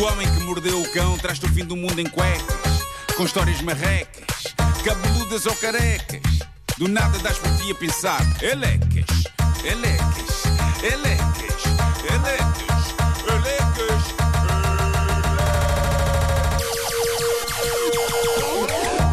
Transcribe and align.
O 0.00 0.04
homem 0.04 0.26
que 0.32 0.40
mordeu 0.44 0.80
o 0.80 0.92
cão 0.92 1.18
traz-te 1.18 1.44
o 1.44 1.48
fim 1.50 1.62
do 1.62 1.76
mundo 1.76 2.00
em 2.00 2.06
cuecas, 2.06 2.86
com 3.18 3.26
histórias 3.26 3.60
marrecas, 3.60 4.44
cabeludas 4.82 5.44
ou 5.44 5.54
carecas. 5.56 6.22
Do 6.78 6.88
nada 6.88 7.18
das 7.18 7.36
por 7.36 7.54
ti 7.58 7.70
a 7.70 7.74
pensar, 7.74 8.22
elecas, 8.42 9.04
elecas, 9.62 10.44
elecas, 10.82 11.64
elecas, 12.08 12.94
elecas. 13.28 14.14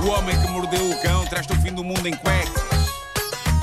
O 0.05 0.07
homem 0.07 0.41
que 0.41 0.47
mordeu 0.47 0.89
o 0.89 1.01
cão 1.01 1.25
traz-te 1.25 1.51
o 1.51 1.61
fim 1.63 1.73
do 1.73 1.83
mundo 1.83 2.07
em 2.07 2.15
cuecas. 2.15 2.63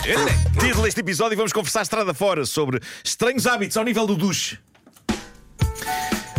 Elecas. 0.04 0.62
Título 0.62 0.82
deste 0.82 1.00
episódio, 1.00 1.38
vamos 1.38 1.54
conversar 1.54 1.80
estrada 1.80 2.12
fora 2.12 2.44
sobre 2.44 2.80
estranhos 3.02 3.46
hábitos 3.46 3.78
ao 3.78 3.84
nível 3.84 4.06
do 4.06 4.14
duche. 4.14 4.58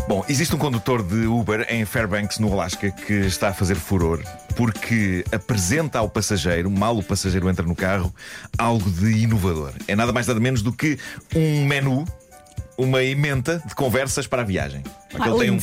Bom, 0.07 0.23
existe 0.29 0.53
um 0.55 0.59
condutor 0.59 1.01
de 1.01 1.25
Uber 1.25 1.65
em 1.69 1.83
Fairbanks, 1.83 2.37
no 2.37 2.53
Alasca, 2.53 2.91
que 2.91 3.13
está 3.13 3.49
a 3.49 3.53
fazer 3.53 3.75
furor 3.75 4.21
porque 4.55 5.23
apresenta 5.31 5.99
ao 5.99 6.09
passageiro, 6.09 6.71
mal 6.71 6.97
o 6.97 7.03
passageiro 7.03 7.49
entra 7.49 7.65
no 7.65 7.75
carro, 7.75 8.13
algo 8.57 8.89
de 8.89 9.23
inovador. 9.23 9.73
É 9.87 9.95
nada 9.95 10.11
mais 10.11 10.25
nada 10.25 10.39
menos 10.39 10.61
do 10.61 10.71
que 10.71 10.97
um 11.35 11.65
menu, 11.65 12.05
uma 12.77 13.03
emenda 13.03 13.61
de 13.65 13.75
conversas 13.75 14.25
para 14.25 14.41
a 14.41 14.45
viagem. 14.45 14.81
Ah, 15.19 15.27
Ele 15.27 15.39
tem 15.39 15.51
um. 15.51 15.59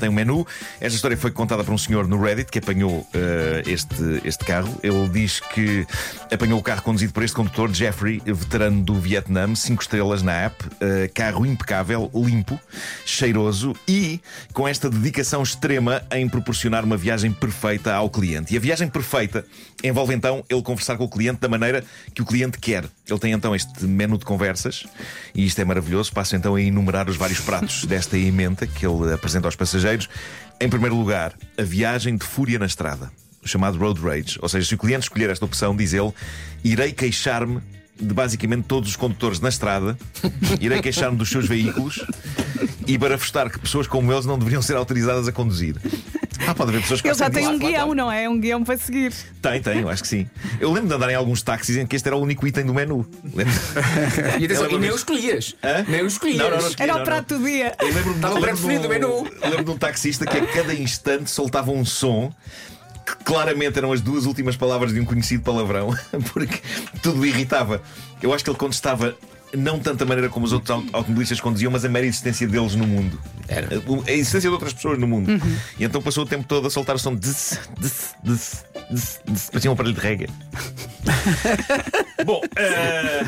Tem 0.00 0.08
um 0.08 0.12
menu. 0.12 0.46
Esta 0.80 0.96
história 0.96 1.16
foi 1.16 1.30
contada 1.30 1.62
por 1.62 1.72
um 1.72 1.78
senhor 1.78 2.08
no 2.08 2.20
Reddit 2.20 2.50
que 2.50 2.58
apanhou 2.58 3.06
eh, 3.14 3.62
este, 3.66 4.20
este 4.24 4.44
carro. 4.44 4.78
Ele 4.82 5.08
diz 5.08 5.40
que 5.40 5.86
apanhou 6.32 6.58
o 6.58 6.62
carro 6.62 6.82
conduzido 6.82 7.12
por 7.12 7.22
este 7.22 7.36
condutor, 7.36 7.72
Jeffrey, 7.72 8.20
veterano 8.24 8.82
do 8.82 8.94
Vietnã, 8.94 9.54
5 9.54 9.82
estrelas 9.82 10.22
na 10.22 10.32
app, 10.32 10.64
eh, 10.80 11.10
carro 11.14 11.46
impecável, 11.46 12.10
limpo, 12.14 12.58
cheiroso 13.04 13.74
e 13.86 14.20
com 14.52 14.66
esta 14.66 14.88
dedicação 14.88 15.42
extrema 15.42 16.02
em 16.10 16.28
proporcionar 16.28 16.84
uma 16.84 16.96
viagem 16.96 17.32
perfeita 17.32 17.94
ao 17.94 18.08
cliente. 18.08 18.54
E 18.54 18.56
a 18.56 18.60
viagem 18.60 18.88
perfeita 18.88 19.44
envolve 19.82 20.14
então 20.14 20.44
ele 20.48 20.62
conversar 20.62 20.96
com 20.96 21.04
o 21.04 21.08
cliente 21.08 21.40
da 21.40 21.48
maneira 21.48 21.84
que 22.14 22.22
o 22.22 22.24
cliente 22.24 22.58
quer. 22.58 22.84
Ele 23.08 23.18
tem 23.18 23.32
então 23.32 23.54
este 23.54 23.84
menu 23.84 24.18
de 24.18 24.24
conversas 24.24 24.84
e 25.34 25.46
isto 25.46 25.60
é 25.60 25.64
maravilhoso. 25.64 26.12
Passo 26.12 26.36
então 26.36 26.54
a 26.54 26.62
enumerar 26.62 27.08
os 27.08 27.16
vários 27.16 27.40
pratos 27.40 27.84
desta 27.86 28.16
emenda 28.16 28.66
que 28.66 28.86
ele 28.86 29.12
apresenta 29.12 29.48
aos 29.48 29.56
passageiros. 29.56 29.89
Em 30.60 30.68
primeiro 30.68 30.94
lugar, 30.94 31.32
a 31.56 31.62
viagem 31.62 32.16
de 32.16 32.24
fúria 32.24 32.58
na 32.58 32.66
estrada, 32.66 33.10
o 33.42 33.48
chamado 33.48 33.78
road 33.78 34.00
rage. 34.00 34.38
Ou 34.42 34.48
seja, 34.48 34.66
se 34.66 34.74
o 34.74 34.78
cliente 34.78 35.04
escolher 35.04 35.30
esta 35.30 35.44
opção, 35.44 35.74
diz 35.74 35.92
ele, 35.92 36.12
irei 36.62 36.92
queixar-me 36.92 37.60
de 37.98 38.14
basicamente 38.14 38.64
todos 38.64 38.90
os 38.90 38.96
condutores 38.96 39.40
na 39.40 39.48
estrada, 39.48 39.98
irei 40.60 40.80
queixar-me 40.80 41.16
dos 41.16 41.28
seus 41.28 41.46
veículos 41.46 42.04
e 42.86 42.96
barafustar 42.96 43.50
que 43.50 43.58
pessoas 43.58 43.86
como 43.86 44.12
eles 44.12 44.26
não 44.26 44.38
deveriam 44.38 44.62
ser 44.62 44.76
autorizadas 44.76 45.28
a 45.28 45.32
conduzir. 45.32 45.76
Ah, 46.46 46.54
pode 46.54 46.70
haver 46.70 46.82
pessoas 46.82 47.00
que 47.00 47.08
Ele 47.08 47.14
já 47.18 47.28
tem 47.30 47.46
um 47.46 47.58
guião, 47.58 47.94
não 47.94 48.10
é? 48.10 48.28
Um 48.28 48.38
guião 48.40 48.64
para 48.64 48.76
seguir. 48.78 49.12
Tem, 49.42 49.60
tem, 49.60 49.80
eu 49.80 49.88
acho 49.88 50.02
que 50.02 50.08
sim. 50.08 50.28
Eu 50.58 50.72
lembro 50.72 50.88
de 50.88 50.94
andar 50.94 51.10
em 51.10 51.14
alguns 51.14 51.42
táxis 51.42 51.76
em 51.76 51.86
que 51.86 51.94
este 51.96 52.06
era 52.08 52.16
o 52.16 52.20
único 52.20 52.46
item 52.46 52.64
do 52.64 52.74
menu. 52.74 53.06
Lembro- 53.34 53.52
E, 54.40 54.44
atenção, 54.46 54.70
e 54.70 54.78
nem 54.78 54.90
o 54.90 54.94
escolhias. 54.94 55.54
Hã? 55.62 55.84
Nem 55.86 56.02
o 56.02 56.06
escolhias. 56.06 56.38
Não, 56.38 56.50
não, 56.50 56.56
não 56.58 56.68
escolhi. 56.68 56.82
Era 56.82 56.94
não, 56.94 57.00
o 57.02 57.04
prato 57.04 57.38
do 57.38 57.44
dia. 57.44 57.74
Eu 57.80 57.86
lembro-me 57.88 58.14
Estava 58.16 58.34
lembro 58.34 58.48
pré-definido 58.48 58.80
de 58.80 58.86
um- 58.86 58.90
o 58.90 59.22
menu. 59.24 59.30
Lembro 59.44 59.64
de 59.64 59.70
um 59.70 59.76
taxista 59.78 60.26
que 60.26 60.36
a 60.38 60.46
cada 60.46 60.74
instante 60.74 61.30
soltava 61.30 61.70
um 61.70 61.84
som 61.84 62.32
que 63.06 63.24
claramente 63.24 63.76
eram 63.78 63.92
as 63.92 64.00
duas 64.00 64.24
últimas 64.26 64.56
palavras 64.56 64.92
de 64.92 65.00
um 65.00 65.04
conhecido 65.04 65.42
palavrão, 65.42 65.94
porque 66.32 66.60
tudo 67.02 67.20
o 67.20 67.26
irritava. 67.26 67.82
Eu 68.22 68.32
acho 68.32 68.44
que 68.44 68.50
ele 68.50 68.58
contestava 68.58 69.16
não 69.56 69.78
tanto 69.78 70.02
a 70.04 70.06
maneira 70.06 70.28
como 70.28 70.46
os 70.46 70.52
outros 70.52 70.70
aut- 70.70 70.88
automobilistas 70.92 71.40
conduziam, 71.40 71.70
mas 71.72 71.84
a 71.84 71.88
mera 71.88 72.06
existência 72.06 72.46
deles 72.46 72.74
no 72.74 72.86
mundo. 72.86 73.18
Era. 73.48 73.68
A, 74.06 74.12
existência 74.12 74.48
de 74.48 74.54
outras 74.54 74.72
pessoas 74.72 74.98
no 74.98 75.06
mundo. 75.08 75.30
E 75.78 75.84
então 75.84 76.00
passou 76.00 76.24
o 76.24 76.26
tempo 76.26 76.44
todo 76.46 76.66
a 76.66 76.70
soltar 76.70 76.94
o 76.94 76.98
som 76.98 77.14
de. 77.14 77.30
Parecia 79.50 79.70
um 79.70 79.74
aparelho 79.74 79.94
de 79.94 80.00
reggae. 80.00 80.28
Bom, 82.24 82.40
eh, 82.56 83.24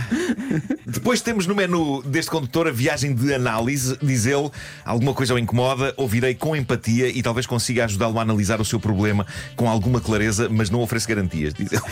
depois 0.86 1.20
temos 1.20 1.47
no 1.47 1.54
menu 1.54 2.03
deste 2.03 2.30
condutor 2.30 2.69
a 2.69 2.70
viagem 2.70 3.14
de 3.14 3.34
análise. 3.34 3.97
Diz 4.03 4.26
ele, 4.26 4.50
alguma 4.84 5.14
coisa 5.14 5.34
o 5.34 5.38
incomoda, 5.38 5.94
ouvirei 5.97 6.34
com 6.34 6.54
empatia 6.54 7.08
e 7.08 7.22
talvez 7.22 7.47
consiga 7.47 7.84
ajudá-lo 7.84 8.19
a 8.19 8.22
analisar 8.22 8.60
o 8.60 8.64
seu 8.64 8.78
problema 8.78 9.26
com 9.56 9.69
alguma 9.69 10.00
clareza, 10.00 10.48
mas 10.48 10.70
não 10.70 10.81
ofereço 10.81 11.08
garantias. 11.08 11.54
Diz 11.54 11.70
ele. 11.72 11.82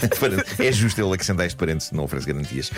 É 0.71 0.72
justo 0.72 1.00
ele 1.00 1.12
acrescentar 1.12 1.47
este 1.47 1.56
parênteses, 1.56 1.91
não 1.93 2.05
ofereço 2.05 2.27
garantias. 2.27 2.71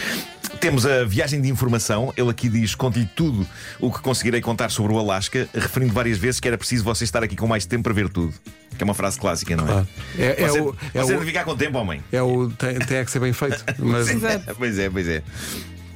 Temos 0.61 0.87
a 0.87 1.05
viagem 1.05 1.41
de 1.41 1.49
informação. 1.49 2.12
Ele 2.16 2.31
aqui 2.31 2.49
diz: 2.49 2.75
conte-lhe 2.75 3.06
tudo 3.16 3.47
o 3.81 3.91
que 3.93 4.00
conseguirei 4.00 4.41
contar 4.41 4.71
sobre 4.71 4.93
o 4.93 4.99
Alasca, 4.99 5.49
referindo 5.55 5.93
várias 5.93 6.19
vezes 6.19 6.38
que 6.41 6.47
era 6.49 6.56
preciso 6.56 6.84
você 6.84 7.05
estar 7.05 7.22
aqui 7.22 7.34
com 7.37 7.47
mais 7.47 7.66
tempo 7.66 7.84
para 7.84 7.93
ver 7.93 8.09
tudo. 8.09 8.32
Que 8.77 8.82
é 8.82 8.84
uma 8.87 8.94
frase 8.94 9.19
clássica, 9.19 9.55
não 9.55 9.65
é? 9.65 9.66
Claro. 9.66 9.88
É- 10.19 10.43
é 10.44 10.49
você 10.49 10.61
o- 10.61 10.77
é 10.94 11.03
você 11.03 11.16
o- 11.16 11.21
ficar 11.21 11.44
com 11.44 11.55
tempo, 11.56 11.77
homem. 11.78 12.03
É 12.11 12.22
o. 12.22 12.49
Tem, 12.50 12.78
tem 12.78 12.99
que 13.12 13.19
ser 13.19 13.21
bem 13.21 13.33
feito. 13.33 13.65
Mas. 13.78 14.09
Pois 14.56 14.78
é, 14.78 14.91
pois 14.91 15.09
é. 15.09 15.23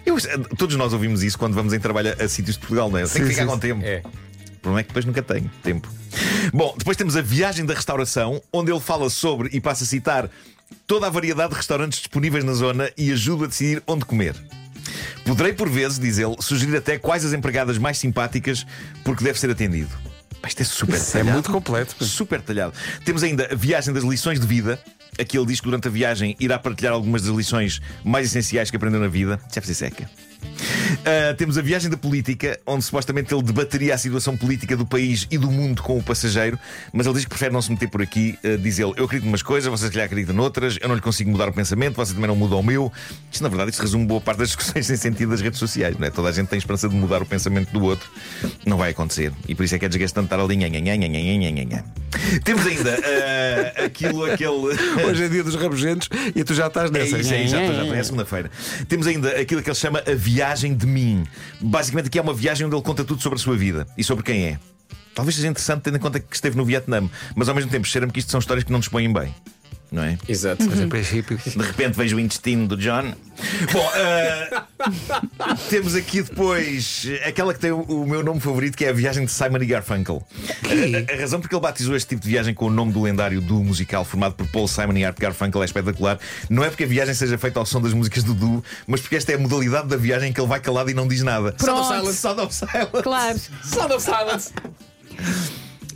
Eu- 0.05 0.17
todos 0.57 0.77
nós 0.77 0.93
ouvimos 0.93 1.23
isso 1.23 1.39
quando 1.39 1.55
vamos 1.55 1.73
em 1.73 1.81
trabalho 1.81 2.15
a, 2.19 2.25
a 2.25 2.29
sítios 2.29 2.55
de 2.57 2.61
Portugal, 2.61 2.91
não 2.91 2.99
é? 2.99 3.03
Tem 3.07 3.23
que 3.23 3.29
Sim, 3.29 3.35
ficar 3.35 3.43
sim, 3.43 3.49
com 3.49 3.55
sim. 3.55 3.61
tempo. 3.61 3.85
É. 3.85 4.03
O 4.05 4.59
problema 4.61 4.81
é 4.81 4.83
que 4.83 4.89
depois 4.89 5.05
nunca 5.05 5.23
tenho 5.23 5.51
tempo. 5.63 5.89
Bom, 6.53 6.75
depois 6.79 6.97
temos 6.97 7.17
a 7.17 7.23
viagem 7.23 7.65
da 7.65 7.75
restauração, 7.75 8.41
onde 8.53 8.71
ele 8.73 8.81
fala 8.81 9.09
sobre, 9.11 9.49
e 9.53 9.61
passa 9.61 9.85
a 9.85 9.87
citar, 9.87 10.29
toda 10.87 11.07
a 11.07 11.11
variedade 11.11 11.51
de 11.51 11.57
restaurantes 11.57 11.99
disponíveis 12.01 12.43
na 12.45 12.53
zona 12.53 12.91
e 12.97 13.13
ajuda 13.13 13.45
a 13.45 13.49
decidir 13.49 13.83
onde 13.87 14.05
comer. 14.05 14.35
Poderei, 15.25 15.53
por 15.53 15.69
vezes, 15.69 15.99
diz 15.99 16.19
ele, 16.19 16.37
sugerir 16.41 16.77
até 16.77 16.99
quais 16.99 17.25
as 17.25 17.33
empregadas 17.33 17.79
mais 17.79 17.99
simpáticas 17.99 18.65
porque 19.05 19.25
deve 19.25 19.39
ser 19.39 19.51
atendido. 19.51 19.91
Isto 20.47 20.63
é 20.63 20.65
super 20.65 20.95
Isso 20.95 21.05
é 21.05 21.07
detalhado. 21.15 21.33
muito 21.33 21.51
completo. 21.51 22.05
Super 22.05 22.39
detalhado. 22.41 22.73
Temos 23.05 23.23
ainda 23.25 23.49
a 23.51 23.55
viagem 23.57 23.93
das 23.93 24.05
lições 24.05 24.39
de 24.39 24.47
vida. 24.47 24.79
Aqui 25.19 25.39
ele 25.39 25.47
diz 25.47 25.61
que 25.61 25.67
durante 25.67 25.89
a 25.89 25.91
viagem 25.91 26.37
irá 26.39 26.59
partilhar 26.59 26.93
algumas 26.93 27.23
das 27.23 27.35
lições 27.35 27.81
mais 28.05 28.27
essenciais 28.27 28.71
que 28.71 28.77
aprendeu 28.77 29.01
na 29.01 29.09
vida. 29.09 29.41
Deve 29.53 29.67
ser 29.67 29.75
seca. 29.75 30.09
Ah, 31.05 31.35
temos 31.35 31.57
a 31.59 31.63
viagem 31.63 31.91
da 31.91 31.97
política, 31.97 32.59
onde 32.67 32.85
supostamente 32.85 33.33
ele 33.35 33.43
debateria 33.43 33.95
a 33.95 33.99
situação 33.99 34.37
política 34.37 34.77
do 34.77 34.87
país 34.87 35.27
e 35.31 35.39
do 35.39 35.51
mundo 35.51 35.83
com 35.83 35.99
o 35.99 36.03
passageiro, 36.03 36.59
mas 36.93 37.07
ele 37.07 37.15
diz 37.15 37.25
que 37.25 37.31
prefere 37.31 37.53
não 37.53 37.63
se 37.63 37.71
meter 37.71 37.89
por 37.89 38.03
aqui. 38.03 38.39
Ah, 38.45 38.57
diz 38.57 38.79
ele: 38.79 38.93
Eu 38.97 39.05
acredito 39.05 39.25
numas 39.25 39.43
coisas, 39.43 39.71
vocês 39.71 39.91
calhar 39.91 40.07
acreditam 40.07 40.35
noutras, 40.35 40.79
eu 40.81 40.89
não 40.89 40.95
lhe 40.95 41.01
consigo 41.01 41.31
mudar 41.31 41.49
o 41.49 41.53
pensamento, 41.53 41.97
vocês 41.97 42.15
também 42.15 42.29
não 42.29 42.37
mudam 42.37 42.61
o 42.61 42.63
meu. 42.63 42.93
Isto, 43.31 43.43
na 43.43 43.49
verdade, 43.49 43.71
isto 43.71 43.81
resume 43.81 44.07
boa 44.07 44.21
parte 44.21 44.39
das 44.39 44.49
discussões 44.57 44.87
sem 44.87 44.97
sentido 44.97 45.31
das 45.31 45.41
redes 45.41 45.59
sociais, 45.59 45.97
não 45.99 46.07
é? 46.07 46.11
Toda 46.11 46.29
a 46.29 46.33
gente 46.33 46.49
tem 46.49 46.59
esperança 46.59 46.89
de 46.89 46.95
mudar 46.95 47.23
o 47.23 47.27
pensamento 47.27 47.71
do 47.73 47.83
outro. 47.83 48.09
Não 48.65 48.77
vai 48.77 48.91
acontecer. 48.91 49.33
E 49.49 49.55
por 49.55 49.65
isso 49.65 49.75
é 49.75 49.79
que 49.79 49.85
é 49.85 49.89
desgastante 49.89 50.27
estar 50.27 50.41
ali. 50.41 50.57
Temos 52.45 52.67
ainda 52.67 52.99
aquilo, 53.85 54.25
aquele. 54.25 54.51
Hoje 55.09 55.25
é 55.25 55.29
dia 55.29 55.43
dos 55.45 55.55
rabugentos 55.55 56.09
e 56.35 56.43
tu 56.45 56.55
já 56.55 56.67
estás 56.67 56.91
É 56.91 56.93
nessa. 56.93 57.19
isso, 57.19 57.33
é 57.35 57.43
isso, 57.43 57.51
já 57.53 57.61
estou, 57.61 57.75
já 57.77 57.83
estou, 57.83 57.97
é 57.97 58.03
segunda-feira. 58.03 58.51
Temos 58.89 59.07
ainda 59.07 59.31
aquilo 59.41 59.63
que 59.63 59.69
ele 59.71 59.77
chama 59.77 60.03
a 60.07 60.15
viagem 60.15 60.75
de 60.75 60.87
mim. 60.87 61.25
Basicamente, 61.61 62.07
aqui 62.07 62.19
é 62.19 62.23
uma 62.23 62.35
viagem 62.35 62.67
onde 62.67 62.75
ele 62.77 62.83
conta 62.83 63.05
tudo 63.05 63.23
sobre 63.23 63.39
a 63.39 63.43
sua 63.43 63.57
vida 63.57 63.87
e 63.97 64.05
sobre 64.05 64.25
quem 64.25 64.47
é. 64.47 64.59
Talvez 65.15 65.35
seja 65.35 65.49
interessante, 65.49 65.83
tendo 65.83 65.97
em 65.97 66.01
conta 66.01 66.21
que 66.21 66.35
esteve 66.35 66.57
no 66.57 66.65
Vietnã, 66.65 67.09
mas 67.35 67.49
ao 67.49 67.55
mesmo 67.55 67.71
tempo, 67.71 67.87
cheira-me 67.87 68.13
que 68.13 68.19
isto 68.19 68.31
são 68.31 68.39
histórias 68.39 68.65
que 68.65 68.71
não 68.73 68.81
dispõem 68.81 69.11
bem. 69.13 69.35
Não 69.91 70.03
é? 70.03 70.19
Exato. 70.29 70.65
Mas 70.69 70.81
em 70.81 70.89
princípio. 70.89 71.39
De 71.39 71.63
repente 71.63 71.95
vejo 71.97 72.17
o 72.17 72.21
intestino 72.21 72.67
do 72.67 72.77
John. 72.77 73.15
Bom, 73.73 73.91
ah, 73.95 74.67
temos 75.71 75.95
aqui 75.95 76.23
depois 76.23 77.07
aquela 77.27 77.53
que 77.55 77.61
tem 77.61 77.71
o, 77.71 77.81
o 77.83 78.07
meu 78.07 78.23
nome 78.23 78.41
favorito, 78.41 78.77
que 78.77 78.85
é 78.85 78.91
a 78.91 78.93
viagem 78.93 79.25
de 79.25 79.31
Simon 79.33 79.59
e 79.63 79.67
Garfunkel. 79.67 80.23
A, 80.65 81.13
a- 81.15 81.21
razão 81.21 81.41
porque 81.41 81.55
ele 81.55 81.63
batizou 81.63 81.97
este 81.97 82.09
tipo 82.11 82.23
de 82.23 82.29
viagem 82.29 82.55
com 82.55 82.67
o 82.67 82.71
nome 82.71 82.93
do 82.93 83.03
lendário 83.03 83.41
duo 83.41 83.63
musical 83.65 84.05
formado 84.05 84.35
por 84.35 84.47
Paul 84.49 84.69
Simon 84.69 84.97
e 84.97 85.05
Art 85.05 85.19
Garfunkel 85.19 85.63
é 85.63 85.65
espetacular. 85.65 86.19
Não 86.49 86.65
é 86.65 86.69
porque 86.69 86.85
a 86.85 86.87
viagem 86.87 87.15
seja 87.15 87.37
feita 87.39 87.59
ao 87.59 87.67
som 87.67 87.81
das 87.81 87.93
músicas 87.93 88.23
do 88.23 88.35
duo, 88.35 88.63
mas 88.87 89.01
porque 89.01 89.17
esta 89.17 89.33
é 89.33 89.35
a 89.35 89.39
modalidade 89.39 89.89
da 89.89 89.97
viagem 89.97 90.31
em 90.31 90.33
que 90.33 90.41
ele 90.41 90.49
vai 90.49 90.61
calado 90.61 90.91
e 90.91 90.95
não 90.95 91.07
diz 91.09 91.23
nada. 91.23 91.53
Pronto. 91.53 91.85
Sound 91.85 92.09
of 92.09 92.13
silence. 92.15 92.21
Sound 92.21 92.41
of 92.41 92.55
silence. 92.55 93.03
Claro. 93.03 93.41
Sound 93.65 93.93
of 93.95 94.03
silence. 94.05 94.53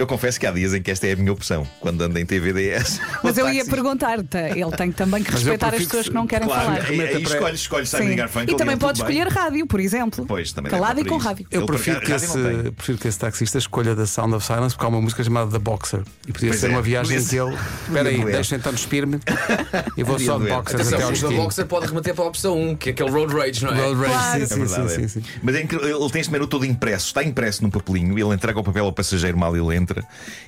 Eu 0.00 0.06
confesso 0.06 0.40
que 0.40 0.46
há 0.46 0.50
dias 0.50 0.72
em 0.72 0.80
que 0.80 0.90
esta 0.90 1.06
é 1.06 1.12
a 1.12 1.16
minha 1.16 1.30
opção, 1.30 1.66
quando 1.78 2.00
ando 2.00 2.18
em 2.18 2.24
TVDS. 2.24 2.98
Mas 3.22 3.36
eu 3.36 3.46
ia 3.48 3.56
táxis. 3.56 3.68
perguntar-te, 3.70 4.38
ele 4.58 4.70
tem 4.74 4.90
também 4.90 5.22
que 5.22 5.30
Mas 5.30 5.42
respeitar 5.42 5.74
as 5.74 5.84
pessoas 5.84 6.08
que- 6.08 6.14
não 6.14 6.26
querem 6.26 6.48
Claro, 6.48 6.64
falar. 6.64 6.86
aí, 6.88 7.00
aí 7.02 7.22
escolhe, 7.22 7.54
escolhe 7.54 7.84
Simon 7.86 8.04
Sim. 8.04 8.12
e 8.12 8.14
Garfunkel. 8.14 8.54
E 8.54 8.56
também 8.56 8.78
pode 8.78 9.02
bem. 9.02 9.10
escolher 9.18 9.30
rádio, 9.30 9.66
por 9.66 9.78
exemplo. 9.78 10.24
Pois, 10.26 10.52
também 10.52 10.70
Calado 10.70 11.00
e 11.00 11.04
com 11.04 11.18
rádio. 11.18 11.46
Eu 11.50 11.66
prefiro 11.66 12.00
que, 12.00 12.12
esse, 12.12 12.38
prefiro 12.74 12.96
que 12.96 13.08
esse 13.08 13.18
taxista 13.18 13.58
escolha 13.58 13.94
da 13.94 14.06
Sound 14.06 14.34
of 14.36 14.46
Silence 14.46 14.74
porque 14.74 14.86
há 14.86 14.88
uma 14.88 15.02
música 15.02 15.22
chamada 15.22 15.50
The 15.50 15.58
Boxer. 15.58 16.00
E 16.26 16.32
podia 16.32 16.48
Pois 16.48 16.60
ser 16.62 16.68
é. 16.68 16.70
uma 16.70 16.80
viagem 16.80 17.18
em 17.18 17.24
que 17.26 17.36
ele. 17.36 17.54
Espera 17.86 18.08
aí, 18.08 18.24
deixa 18.24 18.56
então 18.56 18.72
despir-me 18.72 19.20
e 19.98 20.02
vou 20.02 20.18
só 20.18 20.38
de 20.38 20.44
doer. 20.44 20.54
boxers 20.56 20.80
Atenção, 20.80 21.10
até 21.10 21.26
ao 21.26 21.32
o. 21.32 21.36
Boxer 21.36 21.66
pode 21.66 21.86
remeter 21.88 22.14
para 22.14 22.24
a 22.24 22.28
opção 22.28 22.58
1, 22.58 22.76
que 22.76 22.88
é 22.88 22.92
aquele 22.92 23.10
Road 23.10 23.34
Rage, 23.34 23.62
não 23.66 23.74
é? 23.74 23.82
Road 23.82 24.00
Rage, 24.00 24.36
sim, 24.38 24.42
É 24.42 24.46
sim, 24.46 24.54
verdade, 24.64 24.88
sim, 24.94 25.04
é. 25.04 25.08
sim, 25.08 25.20
sim. 25.20 25.28
Mas 25.42 25.54
é 25.56 25.60
incrível, 25.60 26.00
ele 26.02 26.10
tem 26.10 26.22
este 26.22 26.32
menu 26.32 26.46
todo 26.46 26.64
impresso, 26.64 27.08
está 27.08 27.22
impresso 27.22 27.62
num 27.62 27.68
papelinho, 27.70 28.18
ele 28.18 28.34
entrega 28.34 28.58
o 28.58 28.64
papel 28.64 28.86
ao 28.86 28.92
passageiro 28.94 29.36
mal 29.36 29.54
ele 29.54 29.76
entra. 29.90 30.04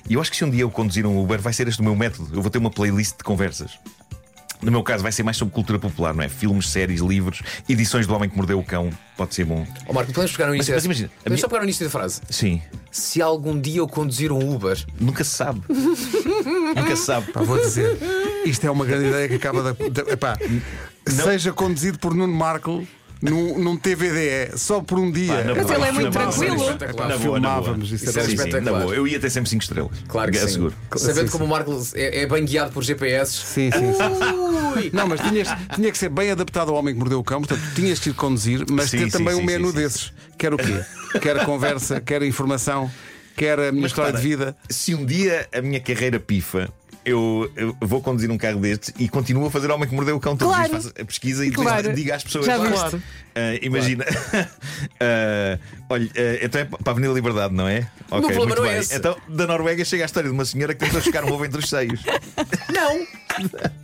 E 0.09 0.13
eu 0.13 0.21
acho 0.21 0.31
que 0.31 0.37
se 0.37 0.45
um 0.45 0.49
dia 0.49 0.61
eu 0.61 0.69
conduzir 0.71 1.05
um 1.05 1.21
Uber, 1.21 1.39
vai 1.41 1.53
ser 1.53 1.67
este 1.67 1.81
o 1.81 1.83
meu 1.83 1.95
método. 1.95 2.35
Eu 2.35 2.41
vou 2.41 2.49
ter 2.49 2.57
uma 2.57 2.69
playlist 2.71 3.17
de 3.17 3.23
conversas. 3.23 3.71
No 4.61 4.71
meu 4.71 4.81
caso, 4.81 5.03
vai 5.03 5.11
ser 5.11 5.23
mais 5.23 5.35
sobre 5.35 5.53
cultura 5.53 5.77
popular, 5.77 6.13
não 6.13 6.23
é? 6.23 6.29
Filmes, 6.29 6.69
séries, 6.69 7.01
livros, 7.01 7.41
edições 7.67 8.07
do 8.07 8.13
Homem 8.15 8.29
que 8.29 8.37
Mordeu 8.37 8.57
o 8.57 8.63
Cão. 8.63 8.89
Pode 9.17 9.35
ser 9.35 9.43
bom. 9.43 9.67
Ó 9.87 9.91
Marco, 9.91 10.13
podemos 10.13 10.31
pegar 10.31 10.47
no 10.47 10.55
início. 10.55 10.73
mas 10.73 10.85
imagina, 10.85 11.07
a 11.07 11.09
Podemos 11.17 11.31
minha- 11.35 11.41
só 11.41 11.47
pegar 11.49 11.59
no 11.59 11.65
início 11.65 11.85
da 11.85 11.91
frase. 11.91 12.21
Sim. 12.29 12.61
se 12.89 13.21
algum 13.21 13.59
dia 13.59 13.79
eu 13.79 13.87
conduzir 13.89 14.31
um 14.31 14.55
Uber. 14.55 14.81
Nunca 14.97 15.23
se 15.25 15.31
sabe. 15.31 15.61
Nunca 15.67 16.95
se 16.95 17.03
sabe. 17.05 17.29
Pá, 17.33 17.41
vou 17.41 17.59
dizer, 17.59 17.97
isto 18.45 18.65
é 18.65 18.71
uma 18.71 18.85
grande 18.85 19.07
ideia 19.09 19.27
que 19.27 19.35
acaba 19.35 19.73
de. 19.73 19.89
de 19.89 20.01
epá, 20.11 20.37
seja 21.07 21.51
conduzido 21.51 21.99
por 21.99 22.13
Nuno 22.15 22.33
Marco 22.33 22.87
num, 23.23 23.57
num 23.57 23.77
TVDE, 23.77 24.57
só 24.57 24.81
por 24.81 24.99
um 24.99 25.11
dia. 25.11 25.33
Pá, 25.33 25.43
na 25.43 25.55
Mas 25.55 25.63
boa, 25.65 25.75
ele 25.75 25.85
é 25.85 25.91
muito 25.91 26.03
na 26.05 26.11
boa. 26.11 26.31
tranquilo. 26.33 26.63
Espetacular. 26.63 27.07
Na 27.09 27.17
boa, 27.17 27.39
na 27.39 27.49
boa. 27.49 27.63
Filmávamos, 27.63 27.91
isso 27.91 28.09
era 28.09 28.21
Sim, 28.21 28.27
sim, 28.27 28.35
espetacular. 28.35 28.79
na 28.79 28.85
boa. 28.85 28.95
Eu 28.95 29.07
ia 29.07 29.19
ter 29.19 29.29
sempre 29.29 29.49
5 29.49 29.61
estrelas. 29.63 29.91
Claro 30.07 30.31
que 30.31 30.37
sim. 30.37 30.45
Asseguro. 30.45 30.73
Sabendo 30.95 31.25
Sim, 31.27 31.31
como 31.31 31.45
o 31.45 31.47
Marco 31.47 31.81
é, 31.95 32.21
é 32.21 32.27
bem 32.27 32.43
guiado 32.45 32.71
por 32.71 32.83
GPS. 32.83 33.31
Sim, 33.31 33.69
sim, 33.71 33.93
sim. 33.93 34.89
Não, 34.91 35.07
mas 35.07 35.21
tinhas, 35.21 35.47
tinha 35.75 35.91
que 35.91 35.97
ser 35.97 36.09
bem 36.09 36.31
adaptado 36.31 36.69
ao 36.71 36.75
homem 36.75 36.93
que 36.93 36.99
mordeu 36.99 37.19
o 37.19 37.23
cão, 37.23 37.41
portanto, 37.41 37.61
tinhas 37.75 37.99
que 37.99 38.09
ir 38.09 38.13
conduzir, 38.13 38.65
mas 38.69 38.89
Sim, 38.89 38.97
ter 38.97 39.03
sim, 39.05 39.09
também 39.17 39.35
sim, 39.35 39.41
um 39.41 39.45
menu 39.45 39.67
sim, 39.67 39.71
sim. 39.73 39.77
desses. 39.77 40.13
Quer 40.37 40.53
o 40.53 40.57
quê? 40.57 40.83
Quer 41.21 41.37
a 41.39 41.45
conversa, 41.45 42.01
quer 42.01 42.21
a 42.21 42.25
informação, 42.25 42.91
quer 43.37 43.59
a 43.59 43.71
minha 43.71 43.83
Mas 43.83 43.91
história 43.91 44.11
repara, 44.11 44.21
de 44.23 44.27
vida. 44.29 44.57
Se 44.69 44.93
um 44.95 45.05
dia 45.05 45.47
a 45.53 45.61
minha 45.61 45.79
carreira 45.79 46.19
pifa. 46.19 46.69
Eu, 47.05 47.51
eu 47.57 47.75
vou 47.81 48.01
conduzir 48.01 48.31
um 48.31 48.37
carro 48.37 48.59
destes 48.61 48.93
e 48.97 49.09
continuo 49.09 49.45
a 49.47 49.51
fazer 49.51 49.69
homem 49.71 49.87
que 49.89 49.93
mordeu 49.93 50.15
o 50.15 50.19
cão 50.19 50.37
todos 50.37 50.53
os 50.53 50.55
Claro. 50.57 50.69
dias. 50.71 50.83
Faço 50.85 51.01
a 51.01 51.05
pesquisa 51.05 51.45
e 51.45 51.49
depois 51.49 51.67
Claro. 51.67 51.93
digo 51.93 52.13
às 52.13 52.23
pessoas: 52.23 52.45
Já 52.45 52.57
"Olha, 52.57 52.69
viste. 52.69 53.01
ah, 53.35 53.59
imagina, 53.61 54.05
ah, 54.99 55.59
olha, 55.89 56.09
ah, 56.15 56.39
então 56.41 56.61
é 56.61 56.65
para 56.65 56.77
a 56.85 56.91
Avenida 56.91 57.13
Liberdade, 57.13 57.53
não 57.53 57.67
é? 57.67 57.87
Ok, 58.09 58.21
problema 58.21 58.45
muito 58.45 58.61
não 58.61 58.65
é 58.65 58.79
esse. 58.79 58.95
Então, 58.95 59.17
da 59.27 59.47
Noruega 59.47 59.83
chega 59.83 60.03
a 60.03 60.05
história 60.05 60.29
de 60.29 60.33
uma 60.35 60.45
senhora 60.45 60.73
que 60.73 60.79
tentou 60.85 61.01
chocar 61.01 61.23
um 61.25 61.31
ovo 61.33 61.45
entre 61.45 61.59
os 61.59 61.69
seios. 61.69 62.01
Não! 62.73 63.05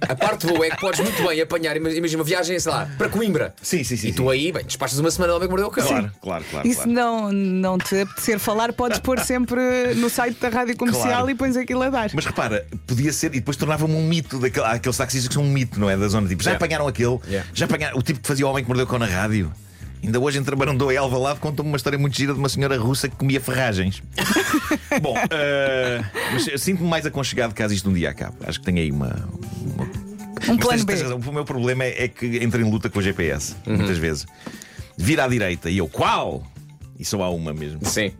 A 0.07 0.15
parte 0.15 0.45
boa 0.45 0.63
é 0.65 0.69
que 0.69 0.79
podes 0.79 0.99
muito 0.99 1.23
bem 1.27 1.41
apanhar, 1.41 1.75
imagina 1.75 2.17
uma 2.19 2.23
viagem, 2.23 2.59
sei 2.59 2.71
lá, 2.71 2.87
para 2.97 3.09
Coimbra. 3.09 3.55
Sim, 3.61 3.83
sim, 3.83 3.97
sim. 3.97 4.09
E 4.09 4.13
tu 4.13 4.29
aí, 4.29 4.51
bem, 4.51 4.63
despachas 4.63 4.99
uma 4.99 5.09
semana 5.09 5.33
de 5.33 5.37
homem 5.37 5.47
que 5.47 5.51
mordeu 5.51 5.67
o 5.67 5.71
cão. 5.71 5.87
Claro, 5.87 6.11
claro, 6.21 6.45
claro. 6.51 6.67
E 6.67 6.71
se 6.71 6.75
claro. 6.83 6.91
não, 6.91 7.31
não 7.31 7.77
te 7.79 7.99
apetecer 8.01 8.37
falar, 8.37 8.71
podes 8.73 8.99
pôr 8.99 9.19
sempre 9.19 9.59
no 9.95 10.07
site 10.09 10.37
da 10.39 10.49
rádio 10.49 10.77
comercial 10.77 11.09
Claro. 11.09 11.29
e 11.31 11.35
pões 11.35 11.57
aquilo 11.57 11.81
a 11.81 11.89
dar. 11.89 12.11
Mas 12.13 12.25
repara, 12.25 12.67
podia 12.85 13.08
ser, 13.13 13.27
e 13.27 13.39
depois 13.39 13.55
tornava-me 13.57 13.93
um 13.93 14.07
mito 14.07 14.39
daquele, 14.39 14.65
há 14.65 14.71
aqueles 14.73 14.97
taxistas 14.97 15.27
que 15.27 15.33
são 15.33 15.43
um 15.43 15.49
mito, 15.51 15.79
não 15.79 15.89
é? 15.89 15.97
Da 15.97 16.07
zona 16.07 16.27
tipo, 16.27 16.43
já 16.43 16.51
Yeah. 16.51 16.65
apanharam 16.65 16.87
aquele, 16.87 17.19
Yeah. 17.27 17.49
já 17.53 17.65
apanharam 17.65 17.97
o 17.97 18.01
tipo 18.01 18.19
que 18.19 18.27
fazia 18.27 18.45
o 18.45 18.49
homem 18.49 18.63
que 18.63 18.69
mordeu 18.69 18.85
cão 18.87 18.99
na 18.99 19.05
rádio. 19.05 19.51
Ainda 20.01 20.17
hoje 20.19 20.37
entre 20.37 20.55
Barandou 20.55 20.91
e 20.93 20.97
Alvalade 20.97 21.39
conta-me 21.41 21.67
uma 21.67 21.75
história 21.75 21.99
muito 21.99 22.15
gira 22.15 22.31
de 22.33 22.39
uma 22.39 22.47
senhora 22.47 22.77
russa 22.77 23.09
que 23.09 23.15
comia 23.17 23.41
ferragens. 23.41 24.01
Bom, 25.01 25.13
mas 26.33 26.61
sinto-me 26.61 26.87
mais 26.89 27.05
aconchegado 27.05 27.53
caso 27.53 27.73
isto 27.73 27.89
um 27.89 27.93
dia 27.93 28.09
acabe. 28.09 28.35
Acho 28.45 28.59
que 28.59 28.65
tenho 28.65 28.77
aí 28.79 28.91
uma. 28.91 29.07
uma- 29.61 29.83
Um 30.47 30.55
Mas 30.55 30.65
plano 30.65 30.85
tens- 30.85 30.85
B. 30.85 30.95
tens. 30.95 31.27
O 31.27 31.31
meu 31.33 31.43
problema 31.43 31.83
é, 31.83 32.05
é 32.05 32.07
que 32.07 32.37
entro 32.41 32.61
em 32.61 32.63
luta 32.69 32.89
com 32.89 32.99
o 32.99 33.01
GPS, 33.01 33.55
muitas 33.67 33.97
vezes. 33.97 34.25
Vira 34.97 35.25
à 35.25 35.27
direita 35.27 35.69
e 35.69 35.77
eu, 35.77 35.87
qual? 35.89 36.43
E 36.99 37.05
só 37.05 37.23
há 37.23 37.29
uma 37.29 37.53
mesmo. 37.53 37.79
Sim. 37.85 38.11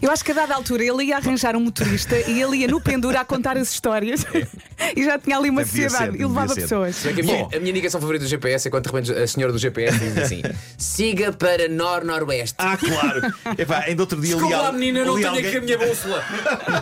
Eu 0.00 0.08
acho 0.12 0.24
que 0.24 0.30
a 0.30 0.34
dada 0.34 0.54
altura 0.54 0.84
ele 0.84 1.02
ia 1.06 1.16
arranjar 1.16 1.56
um 1.56 1.60
motorista 1.60 2.16
e 2.16 2.40
ele 2.40 2.58
ia 2.58 2.68
no 2.68 2.80
pendura 2.80 3.20
a 3.20 3.24
contar 3.24 3.56
as 3.56 3.72
histórias 3.72 4.24
e 4.96 5.04
já 5.04 5.18
tinha 5.18 5.36
ali 5.36 5.50
uma 5.50 5.64
Devia 5.64 5.90
sociedade 5.90 6.16
ser, 6.16 6.22
e 6.22 6.26
levava 6.26 6.54
ser. 6.54 6.60
pessoas. 6.60 7.04
A, 7.06 7.10
minha, 7.12 7.24
Bom. 7.38 7.50
a 7.52 7.58
minha 7.58 7.70
indicação 7.70 8.00
favorita 8.00 8.24
do 8.24 8.28
GPS 8.28 8.68
é 8.68 8.70
quando 8.70 8.84
de 8.84 8.90
repente 8.92 9.12
a 9.12 9.26
senhora 9.26 9.52
do 9.52 9.58
GPS 9.58 9.98
diz 9.98 10.16
assim: 10.16 10.42
siga 10.78 11.32
para 11.32 11.66
Nor-Noroeste. 11.68 12.54
Ah, 12.58 12.76
claro! 12.76 13.34
Epá, 13.58 13.80
ainda 13.80 14.02
outro 14.04 14.20
dia 14.20 14.34
li 14.36 14.40
Desculpa 14.40 14.56
lá, 14.62 14.66
al- 14.68 14.72
menina, 14.74 15.04
não 15.04 15.16
li 15.16 15.22
tenho 15.22 15.34
alguém- 15.34 15.48
aqui 15.48 15.56
a 15.56 15.60
minha 15.62 15.78
bússola. 15.78 16.24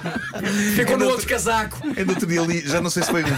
Ficou 0.77 0.99
no 0.99 1.07
outro 1.09 1.27
casaco. 1.27 1.79
Ainda 1.97 2.13
outro 2.13 2.27
dia 2.27 2.43
li, 2.43 2.61
já 2.61 2.81
não 2.81 2.91
sei 2.91 3.03
se 3.03 3.11
foi 3.11 3.23
um, 3.25 3.29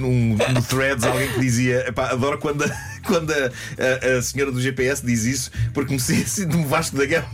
um, 0.00 0.06
um, 0.06 0.36
no 0.52 0.62
Threads 0.62 1.04
alguém 1.04 1.30
que 1.32 1.40
dizia: 1.40 1.86
epá, 1.88 2.10
adoro 2.10 2.38
quando, 2.38 2.64
a, 2.64 2.68
quando 3.06 3.30
a, 3.32 3.36
a- 3.36 4.18
a 4.18 4.22
senhora 4.22 4.50
do 4.52 4.60
GPS 4.60 5.04
diz 5.04 5.24
isso, 5.24 5.50
porque 5.72 5.92
me 5.92 6.00
sinto 6.00 6.56
um 6.56 6.66
Vasco 6.66 6.96
da 6.96 7.06
Gama 7.06 7.28